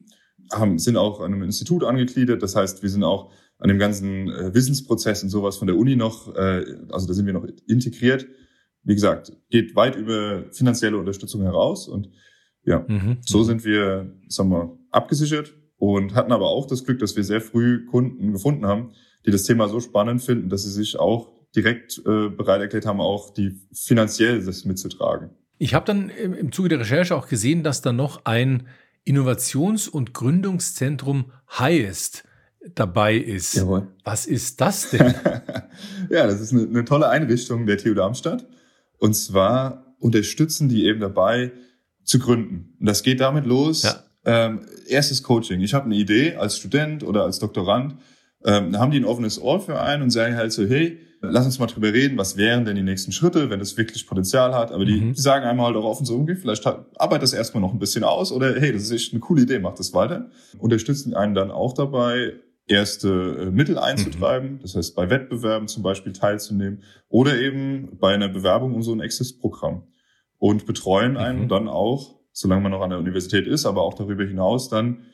haben, 0.53 0.79
sind 0.79 0.97
auch 0.97 1.20
an 1.20 1.32
einem 1.32 1.43
Institut 1.43 1.85
angegliedert. 1.85 2.43
Das 2.43 2.56
heißt, 2.56 2.82
wir 2.82 2.91
sind 2.91 3.05
auch 3.05 3.32
an 3.58 3.69
dem 3.69 3.79
ganzen 3.79 4.29
äh, 4.29 4.55
Wissensprozess 4.55 5.23
und 5.23 5.31
sowas 5.31 5.56
von 5.56 5.67
der 5.67 5.76
Uni 5.76 5.97
noch, 5.97 6.35
äh, 6.35 6.64
also 6.91 7.06
da 7.06 7.14
sind 7.14 7.26
wir 7.26 7.32
noch 7.32 7.47
integriert. 7.67 8.26
Wie 8.82 8.94
gesagt, 8.94 9.32
geht 9.50 9.75
weit 9.75 9.97
über 9.97 10.44
finanzielle 10.53 10.99
Unterstützung 10.99 11.43
heraus 11.43 11.88
und 11.88 12.11
ja, 12.64 12.85
mhm. 12.87 13.19
so 13.20 13.43
sind 13.43 13.64
wir, 13.64 14.12
sagen 14.29 14.50
wir, 14.50 14.79
abgesichert 14.91 15.55
und 15.79 16.14
hatten 16.14 16.32
aber 16.32 16.49
auch 16.49 16.67
das 16.67 16.85
Glück, 16.85 16.99
dass 16.99 17.17
wir 17.17 17.25
sehr 17.25 17.41
früh 17.41 17.87
Kunden 17.87 18.32
gefunden 18.32 18.67
haben, 18.67 18.93
die 19.25 19.31
das 19.31 19.44
Thema 19.44 19.69
so 19.69 19.81
spannend 19.81 20.23
finden, 20.23 20.49
dass 20.49 20.64
sie 20.64 20.70
sich 20.70 20.99
auch 20.99 21.32
direkt 21.55 21.99
äh, 21.99 22.29
bereit 22.29 22.61
erklärt 22.61 22.87
haben, 22.87 23.00
auch 23.00 23.32
die 23.32 23.61
finanziell 23.73 24.44
das 24.44 24.64
mitzutragen. 24.64 25.31
Ich 25.58 25.75
habe 25.75 25.87
dann 25.87 26.11
im 26.11 26.53
Zuge 26.53 26.69
der 26.69 26.81
Recherche 26.81 27.17
auch 27.17 27.29
gesehen, 27.29 27.62
dass 27.62 27.81
da 27.81 27.93
noch 27.93 28.25
ein 28.25 28.67
Innovations- 29.05 29.88
und 29.88 30.12
Gründungszentrum 30.12 31.32
Highest 31.58 32.25
dabei 32.75 33.17
ist. 33.17 33.55
Jawohl. 33.55 33.88
Was 34.05 34.26
ist 34.26 34.61
das 34.61 34.91
denn? 34.91 35.14
ja, 36.11 36.26
das 36.26 36.41
ist 36.41 36.53
eine, 36.53 36.62
eine, 36.62 36.85
tolle 36.85 37.08
Einrichtung 37.08 37.67
der 37.67 37.79
TU 37.79 37.94
Darmstadt. 37.94 38.47
Und 38.99 39.14
zwar 39.14 39.94
unterstützen 40.00 40.69
die 40.69 40.85
eben 40.85 41.00
dabei 41.00 41.53
zu 42.03 42.19
gründen. 42.19 42.75
Und 42.81 42.87
das 42.87 43.03
geht 43.03 43.20
damit 43.20 43.47
los. 43.47 43.82
Ja. 43.82 44.03
Ähm, 44.25 44.67
erstes 44.88 45.23
Coaching. 45.23 45.61
Ich 45.61 45.75
habe 45.75 45.87
eine 45.87 45.94
Idee 45.94 46.35
als 46.35 46.56
Student 46.56 47.05
oder 47.05 47.23
als 47.23 47.38
Doktorand. 47.38 47.97
Ähm, 48.44 48.73
da 48.73 48.81
haben 48.81 48.91
die 48.91 48.99
ein 48.99 49.05
offenes 49.05 49.41
Ohr 49.41 49.61
für 49.61 49.81
einen 49.81 50.03
und 50.03 50.11
sagen 50.11 50.37
halt 50.37 50.53
so, 50.53 50.67
hey, 50.67 50.99
lass 51.21 51.47
uns 51.47 51.59
mal 51.59 51.67
drüber 51.67 51.93
reden, 51.93 52.19
was 52.19 52.37
wären 52.37 52.65
denn 52.65 52.77
die 52.77 52.83
nächsten 52.83 53.13
Schritte, 53.13 53.51
wenn 53.51 53.61
es 53.61 53.77
wirklich 53.77 54.07
Potenzial 54.07 54.55
hat. 54.55 54.73
Aber 54.73 54.85
die, 54.85 55.01
mhm. 55.01 55.13
die 55.15 55.21
sagen 55.21 55.45
einmal 55.45 55.67
halt 55.67 55.77
auch 55.77 55.85
offen 55.85 56.07
so, 56.07 56.19
okay, 56.19 56.37
vielleicht 56.37 56.67
arbeitet 56.67 57.23
das 57.23 57.33
erstmal 57.33 57.61
noch 57.61 57.73
ein 57.73 57.79
bisschen 57.79 58.05
aus 58.05 58.33
oder 58.33 58.59
hey, 58.59 58.73
das 58.73 58.83
ist 58.83 58.91
echt 58.93 59.13
eine 59.13 59.21
coole 59.21 59.43
Idee, 59.43 59.59
mach 59.59 59.75
das 59.75 59.95
weiter. 59.95 60.31
Unterstützen 60.59 61.15
einen 61.15 61.35
dann 61.35 61.51
auch 61.51 61.73
dabei, 61.73 62.35
erste 62.67 63.09
äh, 63.09 63.51
Mittel 63.51 63.79
einzutreiben, 63.79 64.55
mhm. 64.55 64.59
das 64.61 64.75
heißt 64.75 64.97
bei 64.97 65.09
Wettbewerben 65.09 65.69
zum 65.69 65.83
Beispiel 65.83 66.13
teilzunehmen 66.13 66.83
oder 67.09 67.39
eben 67.39 67.97
bei 67.99 68.15
einer 68.15 68.29
Bewerbung 68.29 68.75
um 68.75 68.83
so 68.83 68.93
ein 68.93 69.01
Exist-Programm 69.01 69.85
und 70.39 70.67
betreuen 70.67 71.17
einen 71.17 71.44
mhm. 71.44 71.49
dann 71.49 71.69
auch, 71.69 72.20
solange 72.32 72.63
man 72.63 72.73
noch 72.73 72.82
an 72.82 72.91
der 72.91 72.99
Universität 72.99 73.46
ist, 73.46 73.67
aber 73.67 73.82
auch 73.82 73.94
darüber 73.94 74.25
hinaus 74.25 74.69
dann 74.69 75.05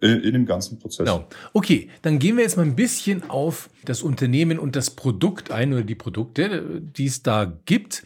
in 0.00 0.32
dem 0.32 0.46
ganzen 0.46 0.78
Prozess. 0.78 1.06
Genau. 1.06 1.28
Okay, 1.52 1.88
dann 2.02 2.18
gehen 2.18 2.36
wir 2.36 2.42
jetzt 2.42 2.56
mal 2.56 2.66
ein 2.66 2.74
bisschen 2.74 3.30
auf 3.30 3.70
das 3.84 4.02
Unternehmen 4.02 4.58
und 4.58 4.74
das 4.74 4.90
Produkt 4.90 5.50
ein 5.52 5.72
oder 5.72 5.82
die 5.82 5.94
Produkte, 5.94 6.80
die 6.80 7.06
es 7.06 7.22
da 7.22 7.60
gibt. 7.64 8.04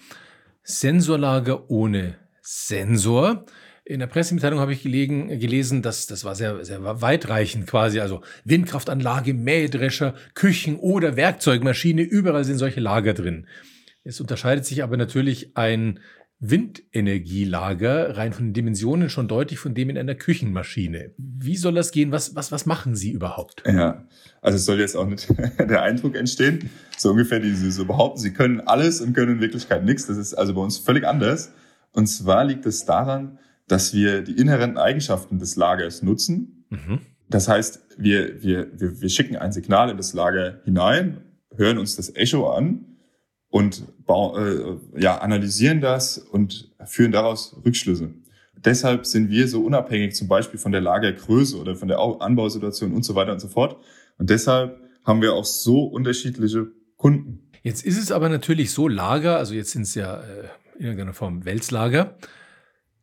Sensorlager 0.63 1.71
ohne 1.71 2.17
Sensor. 2.43 3.47
In 3.85 4.01
der 4.01 4.09
Pressemitteilung 4.09 4.59
habe 4.59 4.73
ich 4.73 4.83
gelegen, 4.83 5.29
gelesen, 5.39 5.81
dass 5.81 6.07
das 6.07 6.25
war 6.25 6.35
sehr, 6.35 6.65
sehr 6.65 7.01
weitreichend 7.01 7.67
quasi. 7.67 8.01
Also 8.01 8.21
Windkraftanlage, 8.45 9.33
Mähdrescher, 9.33 10.15
Küchen 10.35 10.77
oder 10.77 11.17
Werkzeugmaschine, 11.17 12.03
überall 12.03 12.45
sind 12.45 12.59
solche 12.59 12.81
Lager 12.81 13.15
drin. 13.15 13.47
Es 14.03 14.21
unterscheidet 14.21 14.67
sich 14.67 14.83
aber 14.83 14.97
natürlich 14.97 15.57
ein 15.57 16.01
Windenergielager 16.39 18.17
rein 18.17 18.35
von 18.35 18.47
den 18.47 18.53
Dimensionen 18.53 19.09
schon 19.09 19.27
deutlich 19.27 19.59
von 19.59 19.75
dem 19.75 19.89
in 19.89 19.97
einer 19.97 20.15
Küchenmaschine. 20.15 21.15
Wie 21.17 21.57
soll 21.57 21.75
das 21.75 21.93
gehen? 21.93 22.13
Was, 22.13 22.35
was, 22.35 22.53
was 22.53 22.67
machen 22.67 22.95
Sie 22.95 23.11
überhaupt? 23.11 23.63
Ja, 23.67 24.07
also 24.43 24.57
es 24.57 24.67
soll 24.67 24.79
jetzt 24.79 24.97
auch 24.97 25.07
nicht 25.07 25.29
der 25.59 25.83
Eindruck 25.83 26.15
entstehen, 26.15 26.71
so 26.99 27.11
ungefähr, 27.11 27.41
die 27.41 27.53
Sie 27.53 27.71
so 27.71 27.87
behaupten, 27.87 28.21
Sie 28.21 28.33
können 28.33 28.61
alles 28.61 29.01
und 29.01 29.15
können 29.15 29.37
in 29.37 29.41
Wirklichkeit 29.41 29.85
nichts. 29.85 30.07
Das 30.07 30.19
ist 30.19 30.35
also 30.35 30.55
bei 30.55 30.61
uns 30.61 30.77
völlig 30.77 31.07
anders. 31.07 31.53
Und 31.93 32.07
zwar 32.07 32.45
liegt 32.45 32.67
es 32.67 32.85
daran, 32.85 33.39
dass 33.67 33.95
wir 33.95 34.21
die 34.21 34.37
inhärenten 34.37 34.79
Eigenschaften 34.79 35.39
des 35.39 35.57
Lagers 35.57 36.03
nutzen. 36.03 36.67
Mhm. 36.69 37.01
Das 37.29 37.49
heißt, 37.49 37.81
wir, 37.97 38.43
wir, 38.43 38.69
wir, 38.79 39.01
wir 39.01 39.09
schicken 39.09 39.37
ein 39.37 39.53
Signal 39.53 39.91
in 39.91 39.97
das 39.97 40.13
Lager 40.13 40.61
hinein, 40.65 41.23
hören 41.57 41.79
uns 41.79 41.97
das 41.97 42.15
Echo 42.15 42.51
an 42.51 42.86
und 43.57 43.85
äh, 44.07 45.01
ja, 45.01 45.17
analysieren 45.17 45.81
das 45.81 46.19
und 46.19 46.71
führen 46.85 47.11
daraus 47.11 47.57
Rückschlüsse. 47.65 48.11
Deshalb 48.55 49.07
sind 49.07 49.31
wir 49.31 49.49
so 49.49 49.65
unabhängig 49.65 50.15
zum 50.15 50.29
Beispiel 50.29 50.61
von 50.61 50.73
der 50.73 50.83
Lagergröße 50.83 51.59
oder 51.59 51.75
von 51.75 51.89
der 51.89 51.99
Anbausituation 51.99 52.93
und 52.93 53.03
so 53.03 53.15
weiter 53.15 53.33
und 53.33 53.41
so 53.41 53.49
fort. 53.49 53.79
Und 54.19 54.29
deshalb 54.29 54.79
haben 55.05 55.23
wir 55.23 55.33
auch 55.33 55.47
so 55.47 55.85
unterschiedliche 55.85 56.67
Kunden. 56.99 57.49
Jetzt 57.63 57.87
ist 57.87 57.97
es 57.97 58.13
aber 58.13 58.29
natürlich 58.29 58.73
so, 58.73 58.89
Lager, 58.89 59.39
also 59.39 59.55
jetzt 59.55 59.71
sind 59.71 59.83
es 59.83 59.95
ja 59.95 60.21
äh, 60.21 60.49
in 60.79 60.85
irgendeiner 60.85 61.15
Form 61.15 61.47
Wälzlager, 61.47 62.15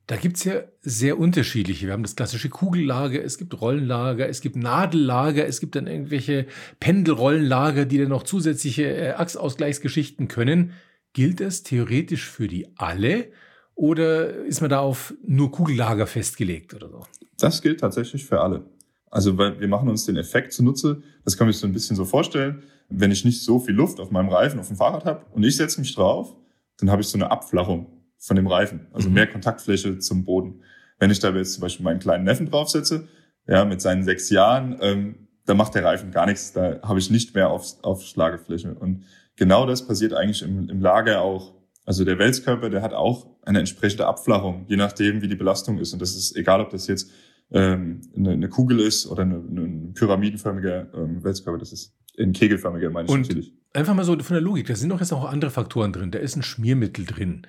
Da 0.08 0.18
gibt's 0.18 0.44
ja 0.44 0.64
sehr 0.82 1.18
unterschiedliche. 1.18 1.86
Wir 1.86 1.94
haben 1.94 2.04
das 2.04 2.18
klassische 2.18 2.50
Kugellager, 2.50 3.24
es 3.24 3.38
gibt 3.38 3.60
Rollenlager, 3.62 4.28
es 4.28 4.42
gibt 4.42 4.58
Nadellager, 4.58 5.48
es 5.48 5.62
gibt 5.62 5.76
dann 5.76 5.88
irgendwelche 5.88 6.46
Pendelrollenlager, 6.82 7.86
die 7.86 8.00
dann 8.00 8.10
noch 8.10 8.24
zusätzliche 8.24 8.84
äh, 8.84 9.12
Achsausgleichsgeschichten 9.12 10.28
können. 10.28 10.74
Gilt 11.14 11.40
das 11.40 11.64
theoretisch 11.64 12.30
für 12.30 12.48
die 12.48 12.68
alle 12.78 13.30
oder 13.76 14.36
ist 14.44 14.60
man 14.60 14.70
da 14.70 14.80
auf 14.80 15.14
nur 15.26 15.52
Kugellager 15.52 16.06
festgelegt 16.06 16.74
oder 16.74 16.90
so? 16.90 17.06
Das 17.38 17.62
gilt 17.62 17.80
tatsächlich 17.80 18.26
für 18.26 18.42
alle. 18.42 18.66
Also 19.10 19.38
weil 19.38 19.60
wir 19.60 19.68
machen 19.68 19.88
uns 19.88 20.06
den 20.06 20.18
Effekt 20.18 20.52
zunutze, 20.54 21.02
das 21.24 21.38
kann 21.38 21.48
man 21.48 21.54
sich 21.54 21.62
so 21.62 21.68
ein 21.68 21.74
bisschen 21.74 21.96
so 21.96 22.04
vorstellen, 22.04 22.64
wenn 22.90 23.12
ich 23.12 23.24
nicht 23.24 23.42
so 23.42 23.60
viel 23.60 23.76
Luft 23.76 24.00
auf 24.00 24.12
meinem 24.12 24.30
Reifen 24.30 24.60
auf 24.60 24.68
dem 24.68 24.78
Fahrrad 24.78 25.06
habe 25.06 25.26
und 25.32 25.44
ich 25.44 25.56
setze 25.56 25.80
mich 25.80 25.96
drauf, 25.96 26.36
dann 26.78 26.92
habe 26.92 27.02
ich 27.02 27.08
so 27.08 27.18
eine 27.18 27.32
Abflachung 27.32 27.93
von 28.24 28.38
dem 28.38 28.48
Reifen, 28.48 28.88
also 28.94 29.10
mhm. 29.10 29.16
mehr 29.16 29.28
Kontaktfläche 29.28 30.00
zum 30.00 30.24
Boden. 30.24 30.62
Wenn 30.98 31.12
ich 31.12 31.20
da 31.20 31.30
jetzt 31.32 31.56
zum 31.56 31.62
Beispiel 31.62 31.84
meinen 31.84 32.00
kleinen 32.00 32.24
Neffen 32.24 32.50
draufsetze, 32.50 33.08
ja, 33.48 33.66
mit 33.66 33.82
seinen 33.82 34.04
sechs 34.04 34.30
Jahren, 34.30 34.78
ähm, 34.82 35.28
da 35.46 35.54
macht 35.54 35.76
der 35.76 35.84
Reifen 35.84 36.12
gar 36.12 36.26
nichts, 36.26 36.54
da 36.54 36.80
habe 36.84 37.00
ich 37.00 37.10
nicht 37.10 37.36
mehr 37.36 37.50
auf, 37.50 37.84
auf 37.84 38.02
Schlagefläche. 38.02 38.76
Und 38.76 39.04
genau 39.36 39.66
das 39.66 39.86
passiert 39.86 40.14
eigentlich 40.14 40.42
im, 40.42 40.70
im 40.70 40.80
Lager 40.80 41.22
auch. 41.22 41.54
Also 41.86 42.06
der 42.06 42.18
Wälzkörper, 42.18 42.70
der 42.70 42.82
hat 42.82 42.94
auch 42.94 43.28
eine 43.42 43.60
entsprechende 43.60 44.08
Abflachung, 44.08 44.64
je 44.70 44.78
nachdem, 44.78 45.22
wie 45.22 45.28
die 45.28 45.36
Belastung 45.36 45.78
ist. 45.80 45.92
Und 45.92 46.02
das 46.02 46.16
ist 46.16 46.38
egal, 46.38 46.62
ob 46.62 46.70
das 46.70 46.88
jetzt 46.88 47.12
ähm, 47.52 48.00
eine, 48.16 48.32
eine 48.32 48.48
Kugel 48.48 48.80
ist 48.80 49.06
oder 49.06 49.24
eine, 49.24 49.36
eine 49.36 49.92
pyramidenförmige 49.94 50.92
ähm, 50.96 51.22
Wälzkörper. 51.26 51.60
Das 51.60 51.74
ist 51.74 51.94
in 52.16 52.32
kegelförmiger, 52.32 52.90
meine 52.90 53.08
ich 53.08 53.14
Und 53.14 53.22
natürlich. 53.24 53.54
Einfach 53.74 53.96
mal 53.96 54.06
so 54.06 54.18
von 54.18 54.36
der 54.36 54.42
Logik, 54.42 54.68
da 54.68 54.76
sind 54.76 54.90
doch 54.90 55.02
jetzt 55.02 55.12
auch 55.12 55.26
andere 55.26 55.52
Faktoren 55.52 55.92
drin. 55.92 56.12
Da 56.12 56.20
ist 56.20 56.38
ein 56.38 56.44
Schmiermittel 56.44 57.06
drin. 57.06 57.46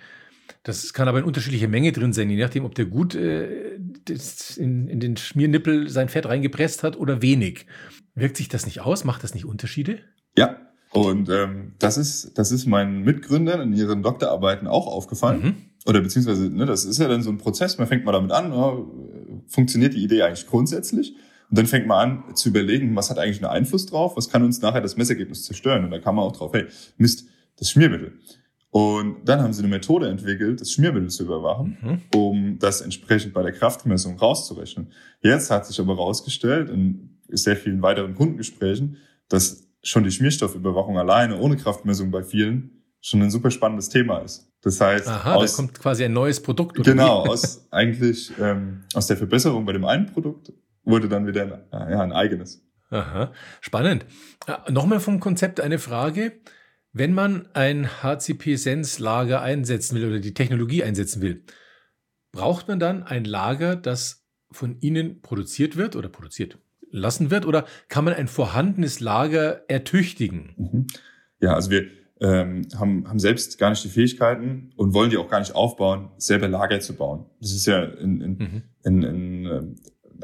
Das 0.64 0.94
kann 0.94 1.08
aber 1.08 1.18
in 1.18 1.24
unterschiedlicher 1.24 1.68
Menge 1.68 1.92
drin 1.92 2.14
sein, 2.14 2.30
je 2.30 2.42
nachdem, 2.42 2.64
ob 2.64 2.74
der 2.74 2.86
gut 2.86 3.14
äh, 3.14 3.76
in, 4.56 4.88
in 4.88 4.98
den 4.98 5.16
Schmiernippel 5.16 5.90
sein 5.90 6.08
Fett 6.08 6.26
reingepresst 6.26 6.82
hat 6.82 6.96
oder 6.96 7.20
wenig. 7.20 7.66
Wirkt 8.14 8.38
sich 8.38 8.48
das 8.48 8.64
nicht 8.64 8.80
aus? 8.80 9.04
Macht 9.04 9.22
das 9.22 9.34
nicht 9.34 9.44
Unterschiede? 9.44 9.98
Ja, 10.36 10.56
und 10.90 11.28
ähm, 11.28 11.74
das 11.78 11.98
ist 11.98 12.38
das 12.38 12.50
ist 12.50 12.66
meinen 12.66 13.02
Mitgründern 13.02 13.60
in 13.60 13.72
ihren 13.74 14.02
Doktorarbeiten 14.02 14.66
auch 14.66 14.86
aufgefallen. 14.86 15.42
Mhm. 15.42 15.54
Oder 15.86 16.00
beziehungsweise, 16.00 16.48
ne, 16.48 16.64
das 16.64 16.86
ist 16.86 16.98
ja 16.98 17.08
dann 17.08 17.22
so 17.22 17.30
ein 17.30 17.36
Prozess, 17.36 17.76
man 17.76 17.86
fängt 17.86 18.06
mal 18.06 18.12
damit 18.12 18.32
an, 18.32 18.52
oh, 18.52 18.90
funktioniert 19.48 19.92
die 19.92 20.02
Idee 20.02 20.22
eigentlich 20.22 20.46
grundsätzlich? 20.46 21.14
Und 21.50 21.58
dann 21.58 21.66
fängt 21.66 21.86
man 21.86 22.24
an 22.26 22.36
zu 22.36 22.48
überlegen, 22.48 22.96
was 22.96 23.10
hat 23.10 23.18
eigentlich 23.18 23.44
einen 23.44 23.52
Einfluss 23.52 23.84
drauf, 23.84 24.16
was 24.16 24.30
kann 24.30 24.42
uns 24.42 24.62
nachher 24.62 24.80
das 24.80 24.96
Messergebnis 24.96 25.44
zerstören? 25.44 25.84
Und 25.84 25.90
da 25.90 25.98
kam 25.98 26.16
man 26.16 26.24
auch 26.24 26.32
drauf, 26.32 26.52
hey, 26.54 26.66
Mist, 26.96 27.28
das 27.58 27.70
Schmiermittel. 27.70 28.14
Und 28.74 29.24
dann 29.24 29.40
haben 29.40 29.52
sie 29.52 29.60
eine 29.60 29.68
Methode 29.68 30.08
entwickelt, 30.08 30.60
das 30.60 30.72
Schmiermittel 30.72 31.08
zu 31.08 31.22
überwachen, 31.22 31.78
mhm. 31.80 32.02
um 32.12 32.58
das 32.58 32.80
entsprechend 32.80 33.32
bei 33.32 33.44
der 33.44 33.52
Kraftmessung 33.52 34.18
rauszurechnen. 34.18 34.88
Jetzt 35.20 35.48
hat 35.52 35.64
sich 35.64 35.78
aber 35.78 35.94
herausgestellt, 35.94 36.70
in 36.70 37.20
sehr 37.28 37.54
vielen 37.54 37.82
weiteren 37.82 38.16
Kundengesprächen, 38.16 38.96
dass 39.28 39.68
schon 39.84 40.02
die 40.02 40.10
Schmierstoffüberwachung 40.10 40.98
alleine 40.98 41.38
ohne 41.38 41.56
Kraftmessung 41.56 42.10
bei 42.10 42.24
vielen 42.24 42.82
schon 43.00 43.22
ein 43.22 43.30
super 43.30 43.52
spannendes 43.52 43.90
Thema 43.90 44.18
ist. 44.18 44.50
Das 44.60 44.80
heißt, 44.80 45.06
Aha, 45.06 45.34
aus, 45.34 45.52
da 45.52 45.56
kommt 45.62 45.78
quasi 45.78 46.04
ein 46.04 46.12
neues 46.12 46.42
Produkt. 46.42 46.76
Oder 46.76 46.90
genau, 46.90 47.26
aus 47.26 47.68
eigentlich 47.70 48.32
ähm, 48.40 48.82
aus 48.92 49.06
der 49.06 49.16
Verbesserung 49.16 49.64
bei 49.66 49.72
dem 49.72 49.84
einen 49.84 50.06
Produkt 50.06 50.52
wurde 50.82 51.08
dann 51.08 51.28
wieder 51.28 51.42
ein, 51.70 51.90
ja, 51.92 52.00
ein 52.00 52.10
eigenes. 52.10 52.60
Aha, 52.90 53.30
spannend. 53.60 54.04
Ja, 54.48 54.64
Nochmal 54.68 54.98
vom 54.98 55.20
Konzept 55.20 55.60
eine 55.60 55.78
Frage. 55.78 56.32
Wenn 56.96 57.12
man 57.12 57.48
ein 57.54 57.88
HCP-Sense-Lager 57.88 59.42
einsetzen 59.42 59.96
will 59.96 60.06
oder 60.06 60.20
die 60.20 60.32
Technologie 60.32 60.84
einsetzen 60.84 61.20
will, 61.20 61.42
braucht 62.30 62.68
man 62.68 62.78
dann 62.78 63.02
ein 63.02 63.24
Lager, 63.24 63.74
das 63.74 64.24
von 64.52 64.76
Ihnen 64.80 65.20
produziert 65.20 65.76
wird 65.76 65.96
oder 65.96 66.08
produziert 66.08 66.56
lassen 66.92 67.32
wird 67.32 67.46
oder 67.46 67.66
kann 67.88 68.04
man 68.04 68.14
ein 68.14 68.28
vorhandenes 68.28 69.00
Lager 69.00 69.68
ertüchtigen? 69.68 70.52
Mhm. 70.56 70.86
Ja, 71.40 71.54
also 71.54 71.72
wir 71.72 71.86
ähm, 72.20 72.68
haben, 72.78 73.08
haben 73.08 73.18
selbst 73.18 73.58
gar 73.58 73.70
nicht 73.70 73.82
die 73.82 73.88
Fähigkeiten 73.88 74.72
und 74.76 74.94
wollen 74.94 75.10
die 75.10 75.16
auch 75.16 75.28
gar 75.28 75.40
nicht 75.40 75.56
aufbauen, 75.56 76.10
selber 76.18 76.46
Lager 76.46 76.78
zu 76.78 76.94
bauen. 76.94 77.26
Das 77.40 77.50
ist 77.50 77.66
ja 77.66 77.82
in, 77.82 78.20
in, 78.20 78.38
mhm. 78.38 78.62
in, 78.84 79.02
in, 79.02 79.46
ähm, 79.46 79.74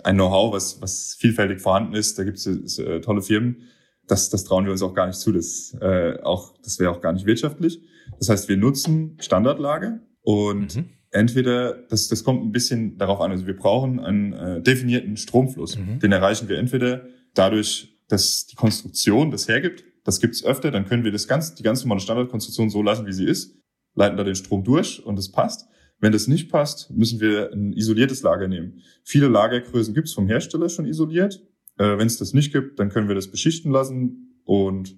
ein 0.04 0.14
Know-how, 0.14 0.52
was, 0.52 0.80
was 0.80 1.16
vielfältig 1.18 1.60
vorhanden 1.60 1.94
ist. 1.94 2.16
Da 2.16 2.22
gibt 2.22 2.38
es 2.38 2.78
äh, 2.78 3.00
tolle 3.00 3.22
Firmen, 3.22 3.62
das, 4.10 4.28
das 4.28 4.44
trauen 4.44 4.64
wir 4.64 4.72
uns 4.72 4.82
auch 4.82 4.94
gar 4.94 5.06
nicht 5.06 5.18
zu. 5.18 5.32
Das, 5.32 5.76
äh, 5.80 6.18
auch, 6.22 6.56
das 6.62 6.78
wäre 6.78 6.90
auch 6.90 7.00
gar 7.00 7.12
nicht 7.12 7.26
wirtschaftlich. 7.26 7.80
Das 8.18 8.28
heißt, 8.28 8.48
wir 8.48 8.56
nutzen 8.56 9.16
Standardlage 9.20 10.00
und 10.22 10.76
mhm. 10.76 10.90
entweder, 11.10 11.74
das, 11.88 12.08
das 12.08 12.24
kommt 12.24 12.44
ein 12.44 12.52
bisschen 12.52 12.98
darauf 12.98 13.20
an, 13.20 13.30
also 13.30 13.46
wir 13.46 13.56
brauchen 13.56 14.00
einen 14.00 14.32
äh, 14.32 14.62
definierten 14.62 15.16
Stromfluss. 15.16 15.78
Mhm. 15.78 16.00
Den 16.00 16.12
erreichen 16.12 16.48
wir 16.48 16.58
entweder 16.58 17.06
dadurch, 17.34 17.98
dass 18.08 18.46
die 18.46 18.56
Konstruktion 18.56 19.30
das 19.30 19.48
hergibt. 19.48 19.84
Das 20.04 20.20
gibt's 20.20 20.44
öfter, 20.44 20.70
dann 20.70 20.86
können 20.86 21.04
wir 21.04 21.12
das 21.12 21.28
ganz, 21.28 21.54
die 21.54 21.62
ganz 21.62 21.84
normale 21.84 22.00
Standardkonstruktion 22.00 22.70
so 22.70 22.82
lassen, 22.82 23.06
wie 23.06 23.12
sie 23.12 23.26
ist, 23.26 23.56
leiten 23.94 24.16
da 24.16 24.24
den 24.24 24.34
Strom 24.34 24.64
durch 24.64 25.04
und 25.04 25.18
es 25.18 25.30
passt. 25.30 25.68
Wenn 26.00 26.12
das 26.12 26.26
nicht 26.26 26.50
passt, 26.50 26.90
müssen 26.90 27.20
wir 27.20 27.52
ein 27.52 27.72
isoliertes 27.74 28.22
Lager 28.22 28.48
nehmen. 28.48 28.80
Viele 29.04 29.28
Lagergrößen 29.28 29.94
gibt's 29.94 30.14
vom 30.14 30.26
Hersteller 30.26 30.68
schon 30.70 30.86
isoliert. 30.86 31.42
Äh, 31.80 31.96
Wenn 31.96 32.06
es 32.06 32.18
das 32.18 32.34
nicht 32.34 32.52
gibt, 32.52 32.78
dann 32.78 32.90
können 32.90 33.08
wir 33.08 33.14
das 33.14 33.30
beschichten 33.30 33.72
lassen 33.72 34.36
und 34.44 34.96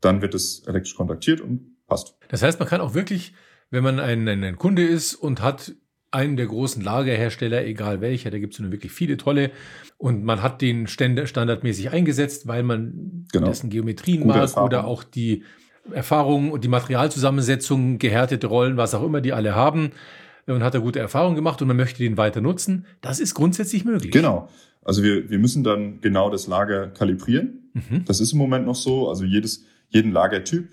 dann 0.00 0.20
wird 0.20 0.34
es 0.34 0.66
elektrisch 0.66 0.96
kontaktiert 0.96 1.40
und 1.40 1.76
passt. 1.86 2.16
Das 2.28 2.42
heißt, 2.42 2.58
man 2.58 2.68
kann 2.68 2.80
auch 2.80 2.94
wirklich, 2.94 3.34
wenn 3.70 3.84
man 3.84 4.00
ein, 4.00 4.26
ein, 4.26 4.42
ein 4.42 4.56
Kunde 4.56 4.84
ist 4.84 5.14
und 5.14 5.40
hat 5.40 5.74
einen 6.10 6.36
der 6.36 6.46
großen 6.46 6.82
Lagerhersteller, 6.82 7.64
egal 7.64 8.00
welcher, 8.00 8.30
da 8.30 8.38
gibt 8.38 8.54
es 8.54 8.60
nun 8.60 8.72
wirklich 8.72 8.90
viele 8.90 9.16
tolle. 9.16 9.52
Und 9.96 10.24
man 10.24 10.42
hat 10.42 10.60
den 10.60 10.88
standardmäßig 10.88 11.90
eingesetzt, 11.90 12.48
weil 12.48 12.64
man 12.64 13.26
genau. 13.32 13.46
dessen 13.46 13.70
Geometrien 13.70 14.22
Gute 14.22 14.34
mag 14.34 14.42
Erfahrung. 14.42 14.66
oder 14.66 14.86
auch 14.86 15.04
die 15.04 15.44
Erfahrungen 15.92 16.50
und 16.50 16.64
die 16.64 16.68
Materialzusammensetzung, 16.68 17.98
gehärtete 17.98 18.48
Rollen, 18.48 18.76
was 18.76 18.94
auch 18.94 19.04
immer 19.04 19.20
die 19.20 19.32
alle 19.32 19.54
haben. 19.54 19.92
Und 20.46 20.62
hat 20.62 20.74
da 20.74 20.78
gute 20.78 20.98
Erfahrungen 20.98 21.36
gemacht 21.36 21.62
und 21.62 21.68
man 21.68 21.76
möchte 21.76 22.02
den 22.02 22.16
weiter 22.16 22.40
nutzen. 22.40 22.86
Das 23.00 23.18
ist 23.18 23.34
grundsätzlich 23.34 23.84
möglich. 23.84 24.12
Genau. 24.12 24.50
Also 24.84 25.02
wir, 25.02 25.30
wir 25.30 25.38
müssen 25.38 25.64
dann 25.64 26.00
genau 26.00 26.30
das 26.30 26.46
Lager 26.46 26.88
kalibrieren. 26.88 27.70
Mhm. 27.72 28.04
Das 28.04 28.20
ist 28.20 28.32
im 28.32 28.38
Moment 28.38 28.66
noch 28.66 28.74
so. 28.74 29.08
Also 29.08 29.24
jedes, 29.24 29.64
jeden 29.88 30.12
Lagertyp 30.12 30.68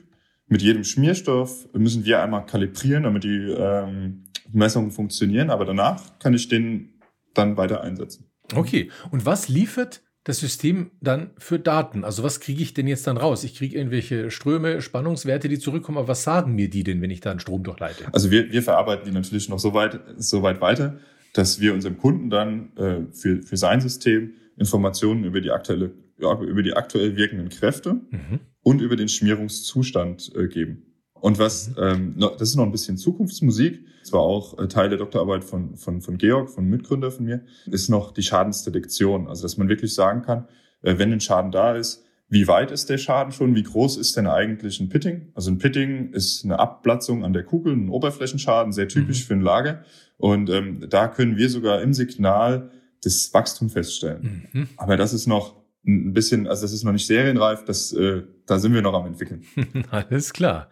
mit 0.47 0.61
jedem 0.61 0.83
Schmierstoff 0.83 1.69
müssen 1.73 2.03
wir 2.03 2.21
einmal 2.21 2.45
kalibrieren, 2.45 3.03
damit 3.03 3.23
die 3.23 3.55
ähm, 3.57 4.25
Messungen 4.51 4.91
funktionieren. 4.91 5.49
Aber 5.49 5.65
danach 5.65 6.19
kann 6.19 6.33
ich 6.33 6.49
den 6.49 6.99
dann 7.33 7.55
weiter 7.55 7.81
einsetzen. 7.81 8.25
Okay. 8.53 8.91
Und 9.11 9.25
was 9.25 9.47
liefert 9.47 10.01
das 10.23 10.39
System 10.39 10.91
dann 11.01 11.31
für 11.37 11.57
Daten? 11.57 12.03
Also 12.03 12.23
was 12.23 12.39
kriege 12.39 12.61
ich 12.61 12.73
denn 12.73 12.87
jetzt 12.87 13.07
dann 13.07 13.17
raus? 13.17 13.43
Ich 13.43 13.55
kriege 13.55 13.77
irgendwelche 13.77 14.29
Ströme, 14.29 14.81
Spannungswerte, 14.81 15.47
die 15.47 15.57
zurückkommen, 15.57 15.97
aber 15.97 16.09
was 16.09 16.23
sagen 16.23 16.53
mir 16.53 16.69
die 16.69 16.83
denn, 16.83 17.01
wenn 17.01 17.11
ich 17.11 17.21
da 17.21 17.31
einen 17.31 17.39
Strom 17.39 17.63
durchleite? 17.63 18.05
Also 18.11 18.29
wir, 18.29 18.51
wir 18.51 18.61
verarbeiten 18.61 19.05
die 19.05 19.11
natürlich 19.11 19.49
noch 19.49 19.59
so 19.59 19.73
weit, 19.73 19.99
so 20.17 20.43
weit 20.43 20.61
weiter, 20.61 20.99
dass 21.33 21.59
wir 21.59 21.73
unserem 21.73 21.97
Kunden 21.97 22.29
dann 22.29 22.75
äh, 22.77 23.11
für, 23.11 23.41
für 23.41 23.57
sein 23.57 23.81
System 23.81 24.33
Informationen 24.57 25.23
über 25.23 25.41
die 25.41 25.51
aktuelle, 25.51 25.91
ja, 26.19 26.39
über 26.41 26.61
die 26.61 26.73
aktuell 26.73 27.15
wirkenden 27.15 27.50
Kräfte 27.50 27.93
mhm. 27.93 28.39
und 28.61 28.81
über 28.81 28.95
den 28.95 29.07
Schmierungszustand 29.07 30.31
äh, 30.35 30.47
geben. 30.47 30.85
Und 31.13 31.39
was, 31.39 31.69
mhm. 31.69 31.75
ähm, 31.79 32.15
das 32.17 32.50
ist 32.50 32.55
noch 32.55 32.65
ein 32.65 32.71
bisschen 32.71 32.97
Zukunftsmusik. 32.97 33.85
Das 34.01 34.11
war 34.11 34.21
auch 34.21 34.57
äh, 34.59 34.67
Teil 34.67 34.89
der 34.89 34.97
Doktorarbeit 34.97 35.43
von, 35.43 35.77
von, 35.77 36.01
von 36.01 36.17
Georg, 36.17 36.50
von 36.50 36.65
Mitgründer 36.65 37.11
von 37.11 37.25
mir, 37.25 37.45
ist 37.67 37.89
noch 37.89 38.11
die 38.11 38.23
Schadensdetektion. 38.23 39.27
Also, 39.27 39.43
dass 39.43 39.57
man 39.57 39.69
wirklich 39.69 39.93
sagen 39.93 40.23
kann, 40.23 40.47
äh, 40.81 40.97
wenn 40.97 41.13
ein 41.13 41.21
Schaden 41.21 41.51
da 41.51 41.75
ist, 41.75 42.03
wie 42.31 42.47
weit 42.47 42.71
ist 42.71 42.89
der 42.89 42.97
Schaden 42.97 43.33
schon? 43.33 43.55
Wie 43.55 43.63
groß 43.63 43.97
ist 43.97 44.15
denn 44.15 44.25
eigentlich 44.25 44.79
ein 44.79 44.88
Pitting? 44.88 45.33
Also 45.35 45.51
ein 45.51 45.57
Pitting 45.57 46.13
ist 46.13 46.45
eine 46.45 46.59
Abplatzung 46.59 47.25
an 47.25 47.33
der 47.33 47.43
Kugel, 47.43 47.73
ein 47.73 47.89
Oberflächenschaden, 47.89 48.71
sehr 48.71 48.88
typisch 48.88 49.19
mhm. 49.19 49.27
für 49.27 49.33
ein 49.33 49.41
Lager. 49.41 49.83
Und 50.17 50.50
ähm, 50.50 50.85
da 50.89 51.09
können 51.09 51.35
wir 51.35 51.50
sogar 51.50 51.81
im 51.81 51.93
Signal 51.93 52.71
das 53.03 53.33
Wachstum 53.33 53.69
feststellen. 53.69 54.47
Mhm. 54.53 54.69
Aber 54.77 54.95
das 54.95 55.11
ist 55.11 55.27
noch 55.27 55.57
ein 55.85 56.13
bisschen, 56.13 56.47
also 56.47 56.61
das 56.61 56.71
ist 56.71 56.85
noch 56.85 56.93
nicht 56.93 57.05
serienreif, 57.05 57.65
das, 57.65 57.91
äh, 57.91 58.23
da 58.45 58.59
sind 58.59 58.73
wir 58.73 58.81
noch 58.81 58.93
am 58.93 59.07
entwickeln. 59.07 59.43
Alles 59.91 60.31
klar. 60.31 60.69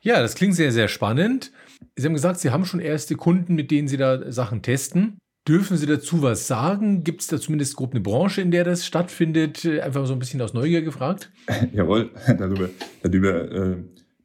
Ja, 0.00 0.22
das 0.22 0.34
klingt 0.34 0.54
sehr, 0.54 0.72
sehr 0.72 0.88
spannend. 0.88 1.52
Sie 1.94 2.06
haben 2.06 2.14
gesagt, 2.14 2.40
Sie 2.40 2.50
haben 2.50 2.64
schon 2.64 2.80
erste 2.80 3.16
Kunden, 3.16 3.54
mit 3.54 3.70
denen 3.70 3.86
Sie 3.86 3.98
da 3.98 4.32
Sachen 4.32 4.62
testen. 4.62 5.18
Dürfen 5.48 5.76
Sie 5.76 5.86
dazu 5.86 6.22
was 6.22 6.48
sagen? 6.48 7.04
Gibt 7.04 7.20
es 7.20 7.28
da 7.28 7.40
zumindest 7.40 7.76
grob 7.76 7.92
eine 7.92 8.00
Branche, 8.00 8.40
in 8.40 8.50
der 8.50 8.64
das 8.64 8.84
stattfindet? 8.84 9.64
Einfach 9.64 10.04
so 10.04 10.12
ein 10.12 10.18
bisschen 10.18 10.42
aus 10.42 10.54
Neugier 10.54 10.82
gefragt. 10.82 11.30
Jawohl, 11.72 12.10
darüber, 12.26 12.68
darüber 13.02 13.52
äh, 13.52 13.76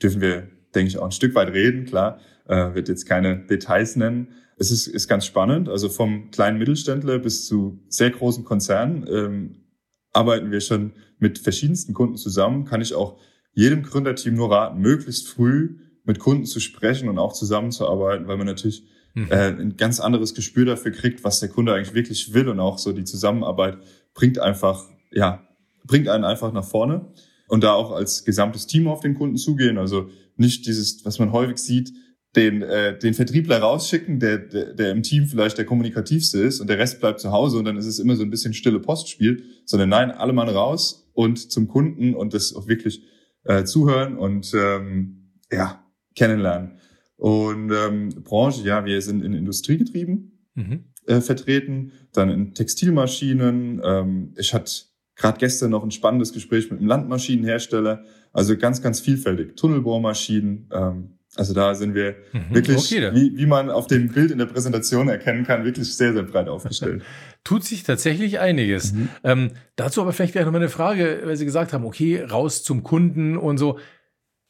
dürfen 0.01 0.20
wir, 0.20 0.48
denke 0.74 0.90
ich, 0.90 0.98
auch 0.98 1.06
ein 1.06 1.12
Stück 1.12 1.36
weit 1.36 1.54
reden. 1.54 1.86
Klar, 1.86 2.20
äh, 2.48 2.74
wird 2.74 2.90
jetzt 2.90 3.06
keine 3.06 3.38
Details 3.38 3.96
nennen. 3.96 4.30
Es 4.58 4.72
ist, 4.72 4.88
ist 4.88 5.08
ganz 5.08 5.28
spannend. 5.28 5.70
Also 5.70 5.90
vom 5.90 6.32
kleinen 6.32 6.58
Mittelständler 6.58 7.20
bis 7.20 7.46
zu 7.46 7.80
sehr 7.88 8.10
großen 8.10 8.44
Konzernen 8.44 9.06
ähm, 9.08 9.56
arbeiten 10.13 10.50
wir 10.50 10.60
schon 10.60 10.94
mit 11.20 11.38
verschiedensten 11.38 11.94
Kunden 11.94 12.18
zusammen. 12.18 12.66
Kann 12.66 12.82
ich 12.82 12.96
auch 12.96 13.20
jedem 13.54 13.84
Gründerteam 13.84 14.34
nur 14.34 14.51
raten, 14.51 14.82
möglichst 14.82 15.28
früh 15.28 15.78
mit 16.04 16.18
Kunden 16.18 16.46
zu 16.46 16.60
sprechen 16.60 17.10
und 17.10 17.20
auch 17.20 17.34
zusammenzuarbeiten, 17.34 18.28
weil 18.28 18.38
man 18.38 18.48
natürlich 18.48 18.88
mhm. 19.13 19.27
äh, 19.30 19.50
ein 19.50 19.77
ganz 19.77 20.00
anderes 20.00 20.34
Gespür 20.34 20.65
dafür 20.65 20.91
kriegt, 20.91 21.24
was 21.24 21.39
der 21.39 21.50
Kunde 21.50 21.74
eigentlich 21.74 21.94
wirklich 21.94 22.34
will 22.34 22.50
und 22.50 22.60
auch 22.60 22.77
so 22.77 22.91
die 22.91 23.03
Zusammenarbeit 23.03 23.77
bringt 24.13 24.39
einfach, 24.39 24.86
ja, 25.12 25.48
bringt 25.86 26.08
einen 26.08 26.24
einfach 26.24 26.51
nach 26.53 26.65
vorne 26.65 27.13
und 27.48 27.63
da 27.63 27.74
auch 27.74 27.91
als 27.91 28.24
gesamtes 28.24 28.68
Team 28.68 28.88
auf 28.88 29.01
den 29.01 29.15
Kunden 29.15 29.38
zugehen. 29.38 29.77
Also 29.77 30.10
nicht 30.38 30.65
dieses, 30.65 31.03
was 31.06 31.20
man 31.20 31.32
häufig 31.32 31.58
sieht, 31.58 31.94
den, 32.36 32.62
äh, 32.62 32.98
den 32.98 33.13
Vertriebler 33.13 33.60
rausschicken, 33.60 34.20
der, 34.20 34.38
der, 34.38 34.74
der 34.74 34.91
im 34.91 35.03
Team 35.03 35.27
vielleicht 35.27 35.58
der 35.58 35.65
kommunikativste 35.65 36.39
ist 36.39 36.62
und 36.62 36.70
der 36.70 36.77
Rest 36.77 37.01
bleibt 37.01 37.20
zu 37.20 37.32
Hause 37.32 37.58
und 37.58 37.65
dann 37.65 37.77
ist 37.77 37.88
es 37.88 38.00
immer 38.00 38.15
so 38.15 38.24
ein 38.24 38.30
bisschen 38.30 38.53
stille 38.53 38.80
Postspiel, 38.80 39.44
sondern 39.65 39.89
nein, 39.89 40.12
alle 40.12 40.32
Mann 40.32 40.48
raus 40.48 41.10
und 41.13 41.51
zum 41.51 41.68
Kunden 41.68 42.15
und 42.15 42.34
das 42.34 42.56
auch 42.56 42.68
wirklich 42.68 43.03
äh, 43.44 43.65
zuhören 43.65 44.18
und 44.18 44.53
ähm, 44.53 45.32
ja, 45.51 45.84
kennenlernen. 46.15 46.77
Und 47.22 47.72
ähm, 47.72 48.10
Branche, 48.24 48.63
ja, 48.63 48.84
wir 48.84 49.00
sind 49.00 49.24
in 49.24 49.36
Industrie 49.36 49.78
getrieben 49.78 50.40
mhm. 50.56 50.86
äh, 51.06 51.22
vertreten, 51.22 51.92
dann 52.13 52.32
in 52.32 52.56
Textilmaschinen. 52.56 53.80
Ähm, 53.86 54.34
ich 54.40 54.56
hatte 54.56 54.72
gerade 55.16 55.38
gestern 55.38 55.70
noch 55.70 55.84
ein 55.84 55.92
spannendes 55.92 56.34
Gespräch 56.34 56.72
mit 56.72 56.80
einem 56.80 56.88
Landmaschinenhersteller, 56.88 58.04
also 58.34 58.58
ganz, 58.58 58.82
ganz 58.82 59.01
vielfältig. 59.01 59.56
Tunnelbohrmaschinen, 59.56 60.68
ähm, 60.74 61.20
also 61.36 61.54
da 61.54 61.75
sind 61.75 61.94
wir 61.94 62.16
mhm, 62.34 62.56
wirklich, 62.56 62.78
okay, 62.78 63.12
wie, 63.13 63.38
wie 63.38 63.46
man 63.46 63.70
auf 63.70 63.86
dem 63.86 64.08
Bild 64.10 64.32
in 64.32 64.40
der 64.40 64.48
Präsentation 64.48 65.08
erkennen 65.08 65.46
kann, 65.46 65.63
wirklich 65.63 65.96
sehr, 65.96 66.13
sehr 66.13 66.24
breit 66.24 66.48
aufgestellt. 66.50 67.04
Tut 67.44 67.63
sich 67.63 67.84
tatsächlich 67.84 68.40
einiges. 68.40 68.94
Mhm. 68.94 69.10
Ähm, 69.24 69.51
dazu 69.75 70.01
aber 70.01 70.12
vielleicht 70.12 70.34
wäre 70.34 70.46
noch 70.46 70.54
mal 70.54 70.58
eine 70.58 70.70
Frage, 70.70 71.22
weil 71.24 71.36
Sie 71.36 71.46
gesagt 71.46 71.72
haben, 71.72 71.86
okay, 71.86 72.24
raus 72.24 72.63
zum 72.63 72.82
Kunden 72.82 73.38
und 73.38 73.60
so. 73.60 73.78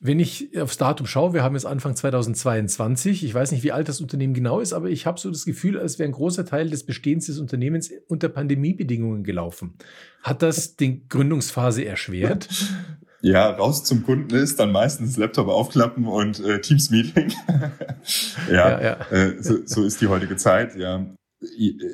Wenn 0.03 0.19
ich 0.19 0.57
aufs 0.59 0.77
Datum 0.77 1.05
schaue, 1.05 1.33
wir 1.33 1.43
haben 1.43 1.53
jetzt 1.53 1.67
Anfang 1.67 1.95
2022. 1.95 3.23
Ich 3.23 3.33
weiß 3.35 3.51
nicht, 3.51 3.61
wie 3.61 3.71
alt 3.71 3.87
das 3.87 4.01
Unternehmen 4.01 4.33
genau 4.33 4.59
ist, 4.59 4.73
aber 4.73 4.89
ich 4.89 5.05
habe 5.05 5.19
so 5.19 5.29
das 5.29 5.45
Gefühl, 5.45 5.79
als 5.79 5.99
wäre 5.99 6.09
ein 6.09 6.13
großer 6.13 6.43
Teil 6.43 6.71
des 6.71 6.87
Bestehens 6.87 7.27
des 7.27 7.37
Unternehmens 7.37 7.91
unter 8.07 8.27
Pandemiebedingungen 8.27 9.23
gelaufen. 9.23 9.75
Hat 10.23 10.41
das 10.41 10.75
die 10.75 11.07
Gründungsphase 11.07 11.85
erschwert? 11.85 12.49
Ja, 13.23 13.51
raus 13.51 13.83
zum 13.83 14.03
Kunden 14.03 14.33
ist 14.33 14.59
dann 14.59 14.71
meistens 14.71 15.15
Laptop 15.15 15.47
aufklappen 15.47 16.07
und 16.07 16.39
äh, 16.39 16.59
Teams-Meeting. 16.59 17.31
ja, 18.49 18.81
ja, 18.81 18.81
ja. 18.81 19.11
Äh, 19.11 19.43
so, 19.43 19.57
so 19.63 19.83
ist 19.83 20.01
die 20.01 20.07
heutige 20.07 20.37
Zeit, 20.37 20.75
ja. 20.75 21.05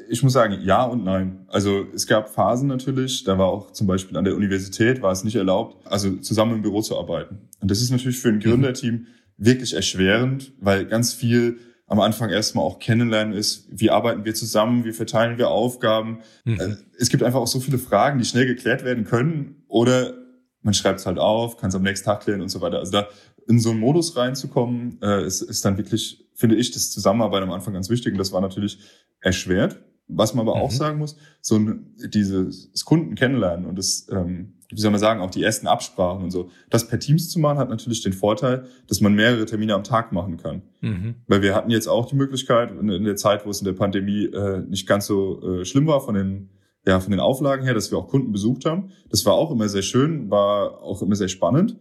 Ich 0.09 0.23
muss 0.23 0.33
sagen, 0.33 0.59
ja 0.61 0.83
und 0.83 1.03
nein. 1.03 1.45
Also 1.47 1.85
es 1.93 2.05
gab 2.05 2.29
Phasen 2.29 2.67
natürlich, 2.67 3.23
da 3.23 3.37
war 3.37 3.47
auch 3.47 3.71
zum 3.71 3.87
Beispiel 3.87 4.17
an 4.17 4.25
der 4.25 4.35
Universität 4.35 5.01
war 5.01 5.11
es 5.11 5.23
nicht 5.23 5.35
erlaubt, 5.35 5.87
also 5.87 6.17
zusammen 6.17 6.55
im 6.55 6.61
Büro 6.61 6.81
zu 6.81 6.97
arbeiten. 6.97 7.47
Und 7.61 7.71
das 7.71 7.81
ist 7.81 7.89
natürlich 7.89 8.19
für 8.19 8.29
ein 8.29 8.35
mhm. 8.35 8.41
Gründerteam 8.41 9.07
wirklich 9.37 9.73
erschwerend, 9.73 10.51
weil 10.59 10.85
ganz 10.85 11.13
viel 11.13 11.59
am 11.87 12.01
Anfang 12.01 12.29
erstmal 12.29 12.65
auch 12.65 12.79
kennenlernen 12.79 13.33
ist, 13.33 13.67
wie 13.71 13.89
arbeiten 13.89 14.25
wir 14.25 14.35
zusammen, 14.35 14.83
wie 14.83 14.91
verteilen 14.91 15.37
wir 15.37 15.49
Aufgaben. 15.49 16.19
Mhm. 16.43 16.59
Äh, 16.59 16.75
es 16.99 17.09
gibt 17.09 17.23
einfach 17.23 17.39
auch 17.39 17.47
so 17.47 17.61
viele 17.61 17.77
Fragen, 17.77 18.19
die 18.19 18.25
schnell 18.25 18.45
geklärt 18.45 18.83
werden 18.83 19.05
können 19.05 19.63
oder 19.67 20.13
man 20.61 20.73
schreibt 20.73 20.99
es 20.99 21.05
halt 21.05 21.17
auf, 21.17 21.55
kann 21.55 21.69
es 21.69 21.75
am 21.75 21.83
nächsten 21.83 22.05
Tag 22.05 22.21
klären 22.21 22.41
und 22.41 22.49
so 22.49 22.59
weiter. 22.59 22.79
Also 22.79 22.91
da 22.91 23.07
in 23.47 23.59
so 23.59 23.71
einen 23.71 23.79
Modus 23.79 24.15
reinzukommen, 24.15 24.99
äh, 25.01 25.25
ist, 25.25 25.41
ist 25.41 25.63
dann 25.63 25.77
wirklich, 25.77 26.27
finde 26.33 26.55
ich, 26.55 26.71
das 26.71 26.91
Zusammenarbeit 26.91 27.43
am 27.43 27.51
Anfang 27.51 27.73
ganz 27.73 27.89
wichtig. 27.89 28.13
Und 28.13 28.19
das 28.19 28.31
war 28.31 28.41
natürlich 28.41 28.79
erschwert. 29.21 29.79
Was 30.09 30.33
man 30.33 30.47
aber 30.47 30.55
mhm. 30.55 30.61
auch 30.61 30.71
sagen 30.71 30.99
muss, 30.99 31.17
so 31.41 31.55
ein, 31.57 31.93
dieses 32.13 32.71
Kunden 32.85 33.15
kennenlernen 33.15 33.65
und 33.65 33.77
das, 33.77 34.07
ähm, 34.09 34.53
wie 34.69 34.79
soll 34.79 34.91
man 34.91 35.01
sagen, 35.01 35.19
auch 35.19 35.31
die 35.31 35.43
ersten 35.43 35.67
Absprachen 35.67 36.23
und 36.23 36.31
so, 36.31 36.49
das 36.69 36.87
per 36.87 36.99
Teams 36.99 37.29
zu 37.29 37.39
machen, 37.39 37.57
hat 37.57 37.69
natürlich 37.69 38.03
den 38.03 38.13
Vorteil, 38.13 38.67
dass 38.87 39.01
man 39.01 39.15
mehrere 39.15 39.45
Termine 39.45 39.73
am 39.73 39.83
Tag 39.83 40.13
machen 40.13 40.37
kann. 40.37 40.61
Mhm. 40.79 41.15
Weil 41.27 41.41
wir 41.41 41.53
hatten 41.53 41.71
jetzt 41.71 41.87
auch 41.87 42.05
die 42.05 42.15
Möglichkeit, 42.15 42.71
in, 42.71 42.87
in, 42.87 43.03
der 43.03 43.17
Zeit, 43.17 43.45
wo 43.45 43.49
es 43.49 43.59
in 43.59 43.65
der 43.65 43.73
Pandemie 43.73 44.25
äh, 44.27 44.61
nicht 44.61 44.87
ganz 44.87 45.07
so 45.07 45.41
äh, 45.41 45.65
schlimm 45.65 45.87
war 45.87 45.99
von 45.99 46.15
den 46.15 46.49
ja, 46.85 47.01
von 47.01 47.11
den 47.11 47.19
Auflagen 47.19 47.65
her, 47.65 47.73
dass 47.73 47.91
wir 47.91 47.97
auch 47.97 48.07
Kunden 48.07 48.31
besucht 48.31 48.63
haben. 48.63 48.91
Das 49.09 49.25
war 49.25 49.33
auch 49.33 49.51
immer 49.51 49.67
sehr 49.67 49.81
schön, 49.81 50.31
war 50.31 50.81
auch 50.81 51.01
immer 51.01 51.17
sehr 51.17 51.27
spannend. 51.27 51.75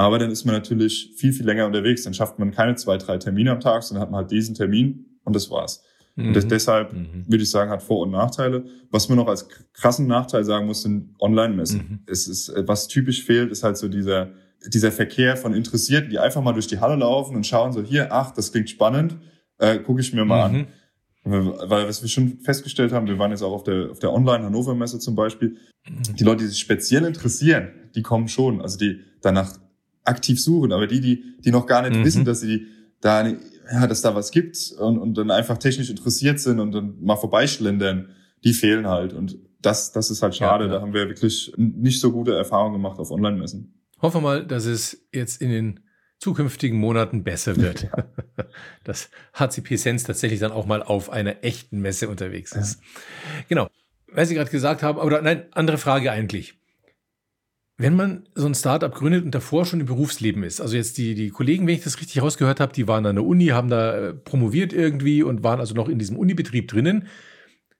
Aber 0.00 0.18
dann 0.18 0.30
ist 0.30 0.46
man 0.46 0.54
natürlich 0.54 1.12
viel, 1.16 1.32
viel 1.32 1.44
länger 1.44 1.66
unterwegs. 1.66 2.04
Dann 2.04 2.14
schafft 2.14 2.38
man 2.38 2.52
keine 2.52 2.74
zwei, 2.76 2.96
drei 2.96 3.18
Termine 3.18 3.52
am 3.52 3.60
Tag, 3.60 3.82
sondern 3.82 4.02
hat 4.02 4.10
man 4.10 4.22
halt 4.22 4.30
diesen 4.30 4.54
Termin 4.54 5.18
und 5.24 5.36
das 5.36 5.50
war's. 5.50 5.84
Mhm. 6.16 6.28
Und 6.28 6.36
das, 6.36 6.48
deshalb 6.48 6.94
mhm. 6.94 7.26
würde 7.28 7.42
ich 7.42 7.50
sagen, 7.50 7.70
hat 7.70 7.82
Vor- 7.82 8.00
und 8.00 8.10
Nachteile. 8.10 8.64
Was 8.90 9.10
man 9.10 9.18
noch 9.18 9.28
als 9.28 9.46
krassen 9.74 10.06
Nachteil 10.06 10.44
sagen 10.44 10.66
muss, 10.66 10.82
sind 10.82 11.14
Online-Messen. 11.20 11.78
Mhm. 11.78 11.98
Es 12.06 12.28
ist, 12.28 12.48
äh, 12.48 12.66
was 12.66 12.88
typisch 12.88 13.24
fehlt, 13.24 13.50
ist 13.50 13.62
halt 13.62 13.76
so 13.76 13.88
dieser, 13.88 14.30
dieser 14.66 14.90
Verkehr 14.90 15.36
von 15.36 15.52
Interessierten, 15.52 16.08
die 16.08 16.18
einfach 16.18 16.42
mal 16.42 16.54
durch 16.54 16.66
die 16.66 16.80
Halle 16.80 16.96
laufen 16.96 17.36
und 17.36 17.46
schauen 17.46 17.72
so, 17.72 17.82
hier, 17.82 18.10
ach, 18.10 18.30
das 18.30 18.52
klingt 18.52 18.70
spannend, 18.70 19.18
äh, 19.58 19.78
gucke 19.80 20.00
ich 20.00 20.14
mir 20.14 20.24
mal 20.24 20.44
an. 20.44 20.52
Mhm. 20.54 20.66
Weil 21.24 21.86
was 21.86 22.00
wir 22.00 22.08
schon 22.08 22.38
festgestellt 22.40 22.92
haben, 22.92 23.06
wir 23.06 23.18
waren 23.18 23.32
jetzt 23.32 23.42
auch 23.42 23.52
auf 23.52 23.64
der, 23.64 23.90
auf 23.90 23.98
der 23.98 24.14
Online-Hannover-Messe 24.14 24.98
zum 24.98 25.14
Beispiel, 25.14 25.58
mhm. 25.86 26.16
die 26.18 26.24
Leute, 26.24 26.44
die 26.44 26.48
sich 26.48 26.60
speziell 26.60 27.04
interessieren, 27.04 27.68
die 27.94 28.00
kommen 28.00 28.28
schon, 28.28 28.62
also 28.62 28.78
die 28.78 29.00
danach 29.20 29.58
aktiv 30.04 30.42
suchen, 30.42 30.72
aber 30.72 30.86
die, 30.86 31.00
die, 31.00 31.24
die 31.40 31.50
noch 31.50 31.66
gar 31.66 31.82
nicht 31.82 31.98
mhm. 31.98 32.04
wissen, 32.04 32.24
dass 32.24 32.40
sie 32.40 32.66
da, 33.00 33.26
ja, 33.26 33.86
dass 33.86 34.02
da 34.02 34.14
was 34.14 34.30
gibt 34.30 34.72
und, 34.78 34.98
und 34.98 35.16
dann 35.16 35.30
einfach 35.30 35.58
technisch 35.58 35.90
interessiert 35.90 36.40
sind 36.40 36.60
und 36.60 36.72
dann 36.72 37.02
mal 37.02 37.16
vorbeischlendern, 37.16 38.10
die 38.44 38.52
fehlen 38.52 38.86
halt. 38.86 39.12
Und 39.12 39.38
das, 39.62 39.92
das 39.92 40.10
ist 40.10 40.22
halt 40.22 40.34
schade. 40.34 40.64
Ja, 40.64 40.70
ja. 40.70 40.76
Da 40.76 40.82
haben 40.82 40.92
wir 40.92 41.08
wirklich 41.08 41.52
nicht 41.56 42.00
so 42.00 42.12
gute 42.12 42.34
Erfahrungen 42.34 42.74
gemacht 42.74 42.98
auf 42.98 43.10
Online-Messen. 43.10 43.74
Hoffen 44.00 44.18
wir 44.18 44.22
mal, 44.22 44.46
dass 44.46 44.64
es 44.64 45.06
jetzt 45.12 45.40
in 45.42 45.50
den 45.50 45.80
zukünftigen 46.18 46.78
Monaten 46.78 47.24
besser 47.24 47.56
wird. 47.56 47.88
Ja. 48.36 48.44
Dass 48.84 49.10
HCP 49.34 49.76
Sense 49.76 50.06
tatsächlich 50.06 50.40
dann 50.40 50.52
auch 50.52 50.66
mal 50.66 50.82
auf 50.82 51.10
einer 51.10 51.44
echten 51.44 51.80
Messe 51.80 52.08
unterwegs 52.08 52.52
ist. 52.52 52.80
Genau. 53.48 53.68
Weil 54.08 54.26
Sie 54.26 54.34
gerade 54.34 54.50
gesagt 54.50 54.82
haben, 54.82 54.98
oder 54.98 55.22
nein, 55.22 55.46
andere 55.52 55.78
Frage 55.78 56.10
eigentlich. 56.10 56.59
Wenn 57.80 57.96
man 57.96 58.28
so 58.34 58.46
ein 58.46 58.54
Startup 58.54 58.94
gründet 58.94 59.24
und 59.24 59.34
davor 59.34 59.64
schon 59.64 59.80
im 59.80 59.86
Berufsleben 59.86 60.42
ist, 60.42 60.60
also 60.60 60.76
jetzt 60.76 60.98
die, 60.98 61.14
die 61.14 61.30
Kollegen, 61.30 61.66
wenn 61.66 61.74
ich 61.74 61.82
das 61.82 61.98
richtig 61.98 62.20
rausgehört 62.20 62.60
habe, 62.60 62.72
die 62.72 62.86
waren 62.86 63.06
an 63.06 63.16
der 63.16 63.24
Uni, 63.24 63.46
haben 63.46 63.70
da 63.70 63.96
äh, 63.96 64.14
promoviert 64.14 64.72
irgendwie 64.72 65.22
und 65.22 65.42
waren 65.42 65.60
also 65.60 65.74
noch 65.74 65.88
in 65.88 65.98
diesem 65.98 66.16
Unibetrieb 66.16 66.68
drinnen. 66.68 67.06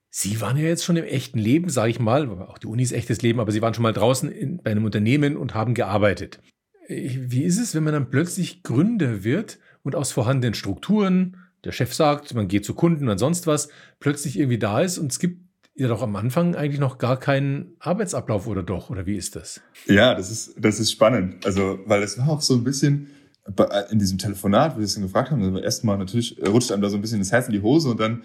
Sie 0.09 0.41
waren 0.41 0.57
ja 0.57 0.63
jetzt 0.63 0.83
schon 0.83 0.97
im 0.97 1.05
echten 1.05 1.39
Leben, 1.39 1.69
sage 1.69 1.91
ich 1.91 1.99
mal, 1.99 2.29
auch 2.29 2.57
die 2.57 2.67
Uni 2.67 2.83
ist 2.83 2.91
echtes 2.91 3.21
Leben, 3.21 3.39
aber 3.39 3.51
Sie 3.51 3.61
waren 3.61 3.73
schon 3.73 3.83
mal 3.83 3.93
draußen 3.93 4.29
in, 4.29 4.57
bei 4.61 4.71
einem 4.71 4.85
Unternehmen 4.85 5.37
und 5.37 5.53
haben 5.53 5.73
gearbeitet 5.73 6.39
wie 6.91 7.43
ist 7.43 7.59
es, 7.59 7.75
wenn 7.75 7.83
man 7.83 7.93
dann 7.93 8.09
plötzlich 8.09 8.63
Gründer 8.63 9.23
wird 9.23 9.59
und 9.83 9.95
aus 9.95 10.11
vorhandenen 10.11 10.53
Strukturen, 10.53 11.37
der 11.63 11.71
Chef 11.71 11.93
sagt, 11.93 12.33
man 12.33 12.47
geht 12.47 12.65
zu 12.65 12.73
Kunden 12.73 13.07
und 13.07 13.17
sonst 13.17 13.47
was, 13.47 13.69
plötzlich 13.99 14.37
irgendwie 14.37 14.59
da 14.59 14.81
ist 14.81 14.97
und 14.97 15.11
es 15.11 15.19
gibt 15.19 15.41
ja 15.75 15.87
doch 15.87 16.01
am 16.01 16.15
Anfang 16.15 16.55
eigentlich 16.55 16.79
noch 16.79 16.97
gar 16.97 17.17
keinen 17.17 17.75
Arbeitsablauf 17.79 18.47
oder 18.47 18.63
doch? 18.63 18.89
Oder 18.89 19.05
wie 19.05 19.15
ist 19.15 19.35
das? 19.35 19.61
Ja, 19.87 20.15
das 20.15 20.29
ist, 20.31 20.55
das 20.57 20.79
ist 20.79 20.91
spannend. 20.91 21.45
Also, 21.45 21.79
weil 21.85 22.03
es 22.03 22.17
war 22.17 22.29
auch 22.29 22.41
so 22.41 22.55
ein 22.55 22.63
bisschen 22.63 23.07
in 23.89 23.99
diesem 23.99 24.17
Telefonat, 24.17 24.75
wo 24.75 24.79
wir 24.79 24.85
es 24.85 24.93
dann 24.93 25.03
gefragt 25.03 25.31
haben, 25.31 25.41
also 25.41 25.57
erstmal 25.57 25.97
natürlich 25.97 26.37
rutscht 26.47 26.71
einem 26.71 26.81
da 26.81 26.89
so 26.89 26.95
ein 26.95 27.01
bisschen 27.01 27.19
das 27.19 27.31
Herz 27.31 27.47
in 27.47 27.53
die 27.53 27.61
Hose 27.61 27.89
und 27.89 27.99
dann 27.99 28.21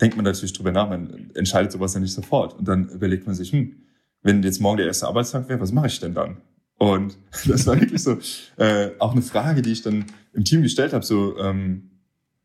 denkt 0.00 0.16
man 0.16 0.24
natürlich 0.24 0.52
drüber 0.52 0.72
nach, 0.72 0.88
man 0.88 1.30
entscheidet 1.34 1.72
sowas 1.72 1.94
ja 1.94 2.00
nicht 2.00 2.14
sofort. 2.14 2.58
Und 2.58 2.68
dann 2.68 2.88
überlegt 2.88 3.26
man 3.26 3.34
sich, 3.34 3.52
hm, 3.52 3.82
wenn 4.22 4.42
jetzt 4.42 4.60
morgen 4.60 4.78
der 4.78 4.86
erste 4.86 5.06
Arbeitstag 5.06 5.48
wäre, 5.48 5.60
was 5.60 5.72
mache 5.72 5.88
ich 5.88 6.00
denn 6.00 6.14
dann? 6.14 6.38
Und 6.78 7.18
das 7.46 7.66
war 7.66 7.78
wirklich 7.78 8.02
so 8.02 8.18
äh, 8.56 8.90
auch 8.98 9.12
eine 9.12 9.22
Frage, 9.22 9.62
die 9.62 9.72
ich 9.72 9.82
dann 9.82 10.06
im 10.32 10.44
Team 10.44 10.62
gestellt 10.62 10.92
habe, 10.92 11.04
so, 11.04 11.36
ähm, 11.38 11.90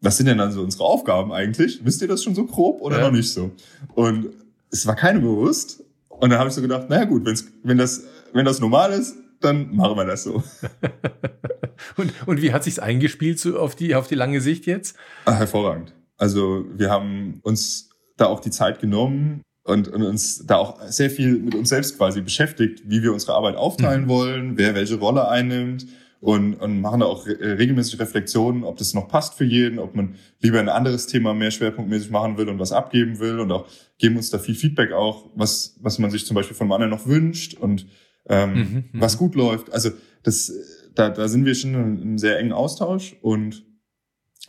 was 0.01 0.17
sind 0.17 0.25
denn 0.25 0.37
dann 0.37 0.51
so 0.51 0.61
unsere 0.61 0.83
Aufgaben 0.83 1.31
eigentlich? 1.31 1.83
Wisst 1.85 2.01
ihr 2.01 2.07
das 2.07 2.23
schon 2.23 2.35
so 2.35 2.45
grob 2.45 2.81
oder 2.81 2.97
ja. 2.97 3.05
noch 3.05 3.11
nicht 3.11 3.31
so? 3.31 3.51
Und 3.93 4.29
es 4.79 4.87
war 4.87 4.95
keine 4.95 5.19
bewusst. 5.19 5.83
Und 6.09 6.29
dann 6.29 6.39
habe 6.39 6.49
ich 6.49 6.55
so 6.55 6.61
gedacht, 6.61 6.89
naja 6.89 7.05
gut, 7.05 7.25
wenn's, 7.25 7.45
wenn, 7.63 7.77
das, 7.77 8.03
wenn 8.33 8.45
das 8.45 8.59
normal 8.59 8.91
ist, 8.93 9.15
dann 9.41 9.75
machen 9.75 9.97
wir 9.97 10.05
das 10.05 10.23
so. 10.23 10.43
und, 11.97 12.13
und 12.25 12.41
wie 12.41 12.53
hat 12.53 12.63
sich's 12.63 12.79
eingespielt 12.79 13.39
so 13.39 13.59
auf, 13.59 13.75
die, 13.75 13.95
auf 13.95 14.07
die 14.07 14.15
lange 14.15 14.41
Sicht 14.41 14.65
jetzt? 14.65 14.95
Ah, 15.25 15.33
hervorragend. 15.33 15.93
Also 16.17 16.65
wir 16.73 16.89
haben 16.89 17.39
uns 17.43 17.89
da 18.17 18.27
auch 18.27 18.39
die 18.39 18.51
Zeit 18.51 18.79
genommen, 18.79 19.41
und, 19.67 19.87
und 19.87 20.03
uns 20.03 20.45
da 20.45 20.57
auch 20.57 20.79
sehr 20.83 21.09
viel 21.09 21.39
mit 21.39 21.55
uns 21.55 21.69
selbst 21.69 21.97
quasi 21.97 22.21
beschäftigt, 22.21 22.83
wie 22.85 23.01
wir 23.01 23.11
unsere 23.11 23.33
Arbeit 23.33 23.55
aufteilen 23.55 24.03
mhm. 24.03 24.09
wollen, 24.09 24.57
wer 24.57 24.75
welche 24.75 24.95
Rolle 24.95 25.27
einnimmt 25.27 25.87
und, 26.25 26.55
und 26.55 26.81
machen 26.81 27.01
da 27.01 27.05
auch 27.05 27.27
regelmäßig 27.27 27.99
Reflexionen, 27.99 28.63
ob 28.63 28.77
das 28.77 28.95
noch 28.95 29.07
passt 29.07 29.35
für 29.35 29.43
jeden, 29.43 29.77
ob 29.77 29.93
man 29.93 30.15
lieber 30.41 30.59
ein 30.59 30.69
anderes 30.69 31.05
Thema 31.05 31.35
mehr 31.35 31.51
schwerpunktmäßig 31.51 32.09
machen 32.09 32.39
will 32.39 32.49
und 32.49 32.57
was 32.57 32.71
abgeben 32.71 33.19
will 33.19 33.39
und 33.39 33.51
auch 33.51 33.67
geben 33.99 34.17
uns 34.17 34.31
da 34.31 34.39
viel 34.39 34.55
Feedback 34.55 34.91
auch, 34.91 35.29
was, 35.35 35.77
was 35.81 35.99
man 35.99 36.09
sich 36.09 36.25
zum 36.25 36.33
Beispiel 36.33 36.55
von 36.55 36.65
einem 36.65 36.71
anderen 36.71 36.89
noch 36.89 37.05
wünscht 37.05 37.53
und 37.53 37.85
ähm, 38.27 38.53
mhm, 38.53 38.83
mhm. 38.91 39.01
was 39.01 39.19
gut 39.19 39.35
läuft. 39.35 39.71
Also 39.71 39.91
das, 40.23 40.51
da, 40.95 41.09
da 41.09 41.27
sind 41.27 41.45
wir 41.45 41.53
schon 41.53 41.75
in 41.75 42.01
einem 42.01 42.17
sehr 42.17 42.39
engen 42.39 42.53
Austausch 42.53 43.15
und 43.21 43.63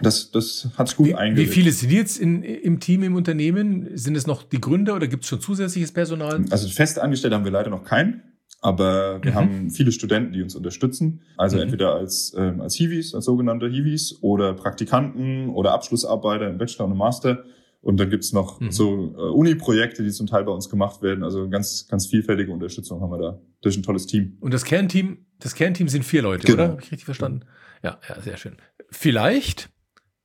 das, 0.00 0.30
das 0.30 0.70
hat 0.78 0.96
gut 0.96 1.08
wie, 1.08 1.36
Wie 1.36 1.46
viele 1.46 1.72
sind 1.72 1.92
jetzt 1.92 2.16
in, 2.16 2.42
im 2.42 2.80
Team, 2.80 3.02
im 3.02 3.14
Unternehmen? 3.14 3.90
Sind 3.98 4.16
es 4.16 4.26
noch 4.26 4.44
die 4.44 4.62
Gründer 4.62 4.94
oder 4.94 5.08
gibt 5.08 5.24
es 5.24 5.28
schon 5.28 5.42
zusätzliches 5.42 5.92
Personal? 5.92 6.42
Also 6.48 6.70
fest 6.70 6.98
angestellt 6.98 7.34
haben 7.34 7.44
wir 7.44 7.52
leider 7.52 7.68
noch 7.68 7.84
keinen. 7.84 8.22
Aber 8.60 9.22
wir 9.22 9.32
mhm. 9.32 9.34
haben 9.34 9.70
viele 9.70 9.92
Studenten, 9.92 10.32
die 10.32 10.42
uns 10.42 10.56
unterstützen. 10.56 11.22
Also 11.36 11.56
mhm. 11.56 11.64
entweder 11.64 11.94
als, 11.94 12.34
ähm, 12.36 12.60
als 12.60 12.74
Hiwis, 12.74 13.14
als 13.14 13.26
sogenannte 13.26 13.68
Hiwis 13.68 14.18
oder 14.22 14.54
Praktikanten 14.54 15.50
oder 15.50 15.72
Abschlussarbeiter 15.72 16.48
im 16.48 16.58
Bachelor 16.58 16.86
und 16.86 16.92
im 16.92 16.98
Master. 16.98 17.44
Und 17.82 18.00
dann 18.00 18.10
gibt's 18.10 18.32
noch 18.32 18.60
mhm. 18.60 18.72
so 18.72 19.14
äh, 19.16 19.30
Uni-Projekte, 19.30 20.02
die 20.02 20.10
zum 20.10 20.26
Teil 20.26 20.44
bei 20.44 20.52
uns 20.52 20.68
gemacht 20.68 21.02
werden. 21.02 21.22
Also 21.22 21.48
ganz, 21.48 21.86
ganz 21.88 22.06
vielfältige 22.06 22.50
Unterstützung 22.50 23.00
haben 23.00 23.10
wir 23.10 23.18
da 23.18 23.40
durch 23.60 23.76
ein 23.76 23.82
tolles 23.82 24.06
Team. 24.06 24.38
Und 24.40 24.52
das 24.52 24.64
Kernteam, 24.64 25.26
das 25.38 25.54
Kernteam 25.54 25.88
sind 25.88 26.04
vier 26.04 26.22
Leute, 26.22 26.46
genau. 26.46 26.62
oder? 26.62 26.72
Habe 26.72 26.82
ich 26.82 26.90
richtig 26.90 27.04
verstanden? 27.04 27.42
Ja, 27.84 28.00
ja, 28.08 28.20
sehr 28.20 28.36
schön. 28.36 28.56
Vielleicht 28.90 29.68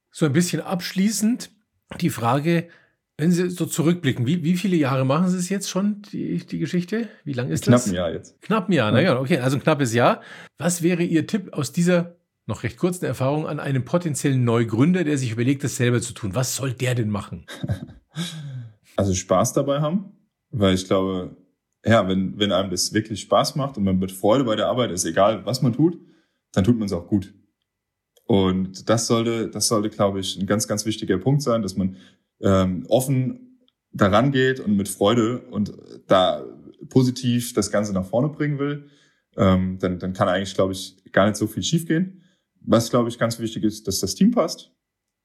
so 0.09 0.25
ein 0.25 0.33
bisschen 0.33 0.61
abschließend 0.61 1.51
die 1.99 2.09
Frage, 2.09 2.69
wenn 3.17 3.31
Sie 3.31 3.49
so 3.49 3.65
zurückblicken, 3.65 4.25
wie, 4.25 4.43
wie 4.43 4.57
viele 4.57 4.75
Jahre 4.75 5.05
machen 5.05 5.29
Sie 5.29 5.37
es 5.37 5.49
jetzt 5.49 5.69
schon, 5.69 6.01
die, 6.11 6.37
die 6.45 6.59
Geschichte? 6.59 7.07
Wie 7.23 7.33
lange 7.33 7.53
ist 7.53 7.65
Knapp 7.65 7.75
das? 7.75 7.83
Knapp 7.85 7.93
ein 7.93 7.95
Jahr 7.95 8.11
jetzt. 8.11 8.41
Knapp 8.41 8.69
ein 8.69 8.73
Jahr, 8.73 8.91
naja, 8.91 9.19
okay, 9.19 9.39
also 9.39 9.57
ein 9.57 9.63
knappes 9.63 9.93
Jahr. 9.93 10.21
Was 10.57 10.81
wäre 10.81 11.03
Ihr 11.03 11.27
Tipp 11.27 11.53
aus 11.53 11.71
dieser 11.71 12.15
noch 12.47 12.63
recht 12.63 12.77
kurzen 12.77 13.05
Erfahrung 13.05 13.47
an 13.47 13.59
einen 13.59 13.85
potenziellen 13.85 14.43
Neugründer, 14.43 15.03
der 15.03 15.17
sich 15.17 15.31
überlegt, 15.31 15.63
das 15.63 15.75
selber 15.75 16.01
zu 16.01 16.13
tun? 16.13 16.35
Was 16.35 16.55
soll 16.55 16.73
der 16.73 16.95
denn 16.95 17.09
machen? 17.09 17.45
Also 18.97 19.13
Spaß 19.13 19.53
dabei 19.53 19.79
haben, 19.79 20.11
weil 20.49 20.75
ich 20.75 20.85
glaube, 20.85 21.37
ja, 21.85 22.07
wenn, 22.07 22.37
wenn 22.37 22.51
einem 22.51 22.69
das 22.69 22.93
wirklich 22.93 23.21
Spaß 23.21 23.55
macht 23.55 23.77
und 23.77 23.85
man 23.85 23.97
mit 23.97 24.11
Freude 24.11 24.43
bei 24.43 24.55
der 24.55 24.67
Arbeit 24.67 24.91
ist, 24.91 25.05
egal 25.05 25.45
was 25.45 25.61
man 25.61 25.73
tut, 25.73 25.97
dann 26.51 26.63
tut 26.63 26.77
man 26.77 26.87
es 26.87 26.93
auch 26.93 27.07
gut. 27.07 27.33
Und 28.25 28.89
das 28.89 29.07
sollte, 29.07 29.49
das 29.49 29.67
sollte, 29.67 29.89
glaube 29.89 30.19
ich, 30.19 30.37
ein 30.37 30.45
ganz, 30.45 30.67
ganz 30.67 30.85
wichtiger 30.85 31.17
Punkt 31.17 31.41
sein, 31.41 31.61
dass 31.61 31.75
man 31.75 31.97
ähm, 32.41 32.85
offen 32.87 33.59
daran 33.93 34.31
geht 34.31 34.59
und 34.59 34.75
mit 34.75 34.89
Freude 34.89 35.39
und 35.49 35.73
da 36.07 36.43
positiv 36.89 37.53
das 37.53 37.71
Ganze 37.71 37.93
nach 37.93 38.05
vorne 38.05 38.29
bringen 38.29 38.59
will, 38.59 38.87
ähm, 39.37 39.77
dann, 39.79 39.99
dann 39.99 40.13
kann 40.13 40.27
eigentlich, 40.27 40.55
glaube 40.55 40.73
ich, 40.73 40.97
gar 41.11 41.25
nicht 41.25 41.37
so 41.37 41.47
viel 41.47 41.63
schiefgehen. 41.63 42.23
Was, 42.61 42.89
glaube 42.89 43.09
ich, 43.09 43.17
ganz 43.17 43.39
wichtig 43.39 43.63
ist, 43.63 43.87
dass 43.87 43.99
das 43.99 44.15
Team 44.15 44.31
passt, 44.31 44.71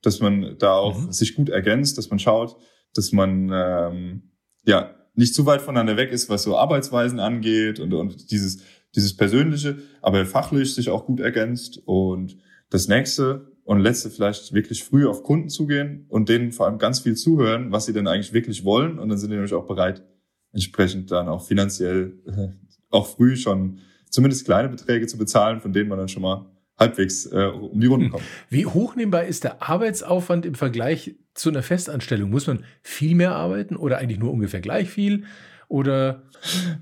dass 0.03 0.21
man 0.21 0.57
da 0.59 0.75
auch 0.75 0.99
mhm. 0.99 1.13
sich 1.13 1.35
gut 1.35 1.49
ergänzt, 1.49 1.99
dass 1.99 2.11
man 2.11 2.19
schaut, 2.19 2.57
dass 2.95 3.13
man 3.13 3.51
ähm, 3.53 4.31
ja 4.65 4.95
nicht 5.15 5.35
zu 5.35 5.47
weit 5.47 5.63
voneinander 5.63 5.97
weg 5.97 6.13
ist, 6.13 6.29
was 6.29 6.43
so 6.43 6.57
Arbeitsweisen 6.57 7.21
angeht 7.21 7.81
und, 7.81 7.93
und 7.95 8.31
dieses, 8.31 8.63
dieses 8.95 9.17
Persönliche, 9.17 9.79
aber 10.03 10.25
fachlich 10.27 10.75
sich 10.75 10.91
auch 10.91 11.07
gut 11.07 11.21
ergänzt. 11.21 11.81
Und 11.85 12.37
das 12.71 12.89
nächste 12.89 13.56
und 13.67 13.81
letzte 13.81 14.11
vielleicht 14.11 14.55
wirklich 14.55 14.85
früh 14.85 15.07
auf 15.07 15.25
Kunden 15.25 15.49
zugehen 15.49 16.07
und 16.09 16.29
denen 16.29 16.53
vor 16.53 16.67
allem 16.67 16.79
ganz 16.79 17.01
viel 17.01 17.17
zuhören, 17.17 17.73
was 17.73 17.85
sie 17.87 17.93
denn 17.93 18.07
eigentlich 18.07 18.33
wirklich 18.33 18.65
wollen. 18.65 19.01
Und 19.01 19.09
dann 19.09 19.19
sind 19.19 19.31
die 19.31 19.35
nämlich 19.35 19.55
auch 19.55 19.67
bereit, 19.67 20.05
entsprechend 20.53 21.11
dann 21.11 21.29
auch 21.29 21.45
finanziell 21.45 22.15
äh, 22.27 22.49
auch 22.91 23.09
früh 23.09 23.37
schon 23.37 23.81
zumindest 24.09 24.45
kleine 24.45 24.69
Beträge 24.69 25.09
zu 25.09 25.19
bezahlen, 25.19 25.61
von 25.61 25.73
denen 25.73 25.89
man 25.89 25.99
dann 25.99 26.09
schon 26.09 26.23
mal 26.23 26.47
halbwegs 26.79 27.27
äh, 27.27 27.47
um 27.47 27.81
die 27.81 27.89
Runden 27.89 28.07
hm. 28.07 28.13
kommt. 28.13 28.25
Wie 28.51 28.67
hochnehmbar 28.67 29.25
ist 29.25 29.43
der 29.43 29.69
Arbeitsaufwand 29.69 30.47
im 30.47 30.55
Vergleich 30.55 31.17
zu 31.35 31.49
einer 31.49 31.65
Festanstellung? 31.65 32.31
Muss 32.31 32.47
man 32.47 32.63
viel 32.83 33.17
mehr 33.17 33.35
arbeiten 33.35 33.75
oder 33.75 33.99
eigentlich 33.99 34.21
nur 34.21 34.31
ungefähr 34.31 34.61
gleich 34.61 34.89
viel? 34.89 35.25
Oder? 35.67 36.23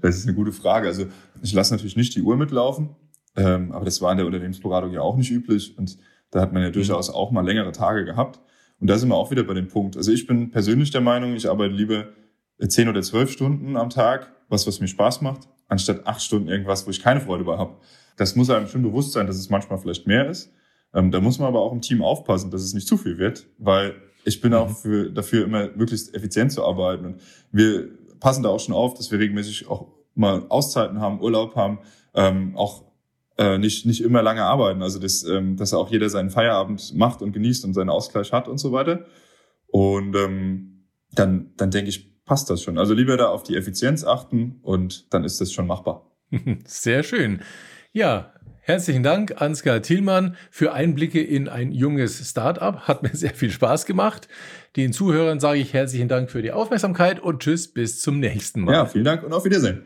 Das 0.02 0.16
ist 0.16 0.26
eine 0.26 0.36
gute 0.36 0.52
Frage. 0.52 0.86
Also 0.86 1.06
ich 1.40 1.54
lasse 1.54 1.72
natürlich 1.72 1.96
nicht 1.96 2.14
die 2.14 2.20
Uhr 2.20 2.36
mitlaufen, 2.36 2.90
ähm, 3.36 3.72
aber 3.72 3.86
das 3.86 4.02
war 4.02 4.12
in 4.12 4.18
der 4.18 4.26
Unternehmensberatung 4.26 4.92
ja 4.92 5.00
auch 5.00 5.16
nicht 5.16 5.30
üblich 5.30 5.78
und 5.78 5.96
da 6.34 6.40
hat 6.40 6.52
man 6.52 6.62
ja 6.62 6.68
mhm. 6.68 6.72
durchaus 6.72 7.10
auch 7.10 7.30
mal 7.30 7.46
längere 7.46 7.70
Tage 7.70 8.04
gehabt. 8.04 8.40
Und 8.80 8.90
da 8.90 8.98
sind 8.98 9.08
wir 9.08 9.14
auch 9.14 9.30
wieder 9.30 9.44
bei 9.44 9.54
dem 9.54 9.68
Punkt. 9.68 9.96
Also 9.96 10.10
ich 10.10 10.26
bin 10.26 10.50
persönlich 10.50 10.90
der 10.90 11.00
Meinung, 11.00 11.34
ich 11.34 11.48
arbeite 11.48 11.72
lieber 11.72 12.08
zehn 12.66 12.88
oder 12.88 13.02
zwölf 13.02 13.30
Stunden 13.30 13.76
am 13.76 13.88
Tag, 13.88 14.32
was, 14.48 14.66
was 14.66 14.80
mir 14.80 14.88
Spaß 14.88 15.20
macht, 15.20 15.48
anstatt 15.68 16.08
acht 16.08 16.20
Stunden 16.20 16.48
irgendwas, 16.48 16.86
wo 16.86 16.90
ich 16.90 17.00
keine 17.00 17.20
Freude 17.20 17.44
bei 17.44 17.56
habe. 17.56 17.76
Das 18.16 18.34
muss 18.34 18.50
einem 18.50 18.66
schon 18.66 18.82
bewusst 18.82 19.12
sein, 19.12 19.28
dass 19.28 19.36
es 19.36 19.48
manchmal 19.48 19.78
vielleicht 19.78 20.08
mehr 20.08 20.28
ist. 20.28 20.52
Ähm, 20.92 21.12
da 21.12 21.20
muss 21.20 21.38
man 21.38 21.46
aber 21.46 21.60
auch 21.60 21.72
im 21.72 21.80
Team 21.80 22.02
aufpassen, 22.02 22.50
dass 22.50 22.62
es 22.62 22.74
nicht 22.74 22.88
zu 22.88 22.96
viel 22.96 23.16
wird, 23.16 23.46
weil 23.58 23.94
ich 24.24 24.40
bin 24.40 24.54
auch 24.54 24.68
mhm. 24.68 24.74
für, 24.74 25.10
dafür 25.10 25.44
immer 25.44 25.68
möglichst 25.76 26.16
effizient 26.16 26.50
zu 26.50 26.64
arbeiten. 26.64 27.06
Und 27.06 27.20
wir 27.52 27.90
passen 28.18 28.42
da 28.42 28.48
auch 28.48 28.60
schon 28.60 28.74
auf, 28.74 28.94
dass 28.94 29.12
wir 29.12 29.20
regelmäßig 29.20 29.68
auch 29.68 29.86
mal 30.16 30.46
Auszeiten 30.48 31.00
haben, 31.00 31.20
Urlaub 31.20 31.54
haben, 31.54 31.78
ähm, 32.12 32.56
auch 32.56 32.82
äh, 33.38 33.58
nicht, 33.58 33.86
nicht 33.86 34.02
immer 34.02 34.22
lange 34.22 34.42
arbeiten. 34.42 34.82
Also 34.82 34.98
das, 34.98 35.24
ähm, 35.24 35.56
dass 35.56 35.74
auch 35.74 35.90
jeder 35.90 36.08
seinen 36.08 36.30
Feierabend 36.30 36.94
macht 36.94 37.22
und 37.22 37.32
genießt 37.32 37.64
und 37.64 37.74
seinen 37.74 37.90
Ausgleich 37.90 38.32
hat 38.32 38.48
und 38.48 38.58
so 38.58 38.72
weiter. 38.72 39.06
Und 39.66 40.14
ähm, 40.16 40.86
dann, 41.12 41.52
dann 41.56 41.70
denke 41.70 41.88
ich, 41.88 42.24
passt 42.24 42.50
das 42.50 42.62
schon. 42.62 42.78
Also 42.78 42.94
lieber 42.94 43.16
da 43.16 43.28
auf 43.28 43.42
die 43.42 43.56
Effizienz 43.56 44.04
achten 44.04 44.60
und 44.62 45.12
dann 45.12 45.24
ist 45.24 45.40
das 45.40 45.52
schon 45.52 45.66
machbar. 45.66 46.10
Sehr 46.64 47.02
schön. 47.02 47.40
Ja, 47.92 48.32
Herzlichen 48.66 49.02
Dank, 49.02 49.42
Ansgar 49.42 49.82
Thielmann, 49.82 50.36
für 50.50 50.72
Einblicke 50.72 51.22
in 51.22 51.50
ein 51.50 51.70
junges 51.70 52.30
Startup. 52.30 52.88
Hat 52.88 53.02
mir 53.02 53.10
sehr 53.12 53.34
viel 53.34 53.50
Spaß 53.50 53.84
gemacht. 53.84 54.26
Den 54.76 54.94
Zuhörern 54.94 55.38
sage 55.38 55.58
ich 55.58 55.74
herzlichen 55.74 56.08
Dank 56.08 56.30
für 56.30 56.40
die 56.40 56.50
Aufmerksamkeit 56.50 57.20
und 57.20 57.42
tschüss, 57.42 57.70
bis 57.70 58.00
zum 58.00 58.20
nächsten 58.20 58.62
Mal. 58.62 58.72
Ja, 58.72 58.86
vielen 58.86 59.04
Dank 59.04 59.22
und 59.22 59.34
auf 59.34 59.44
Wiedersehen. 59.44 59.82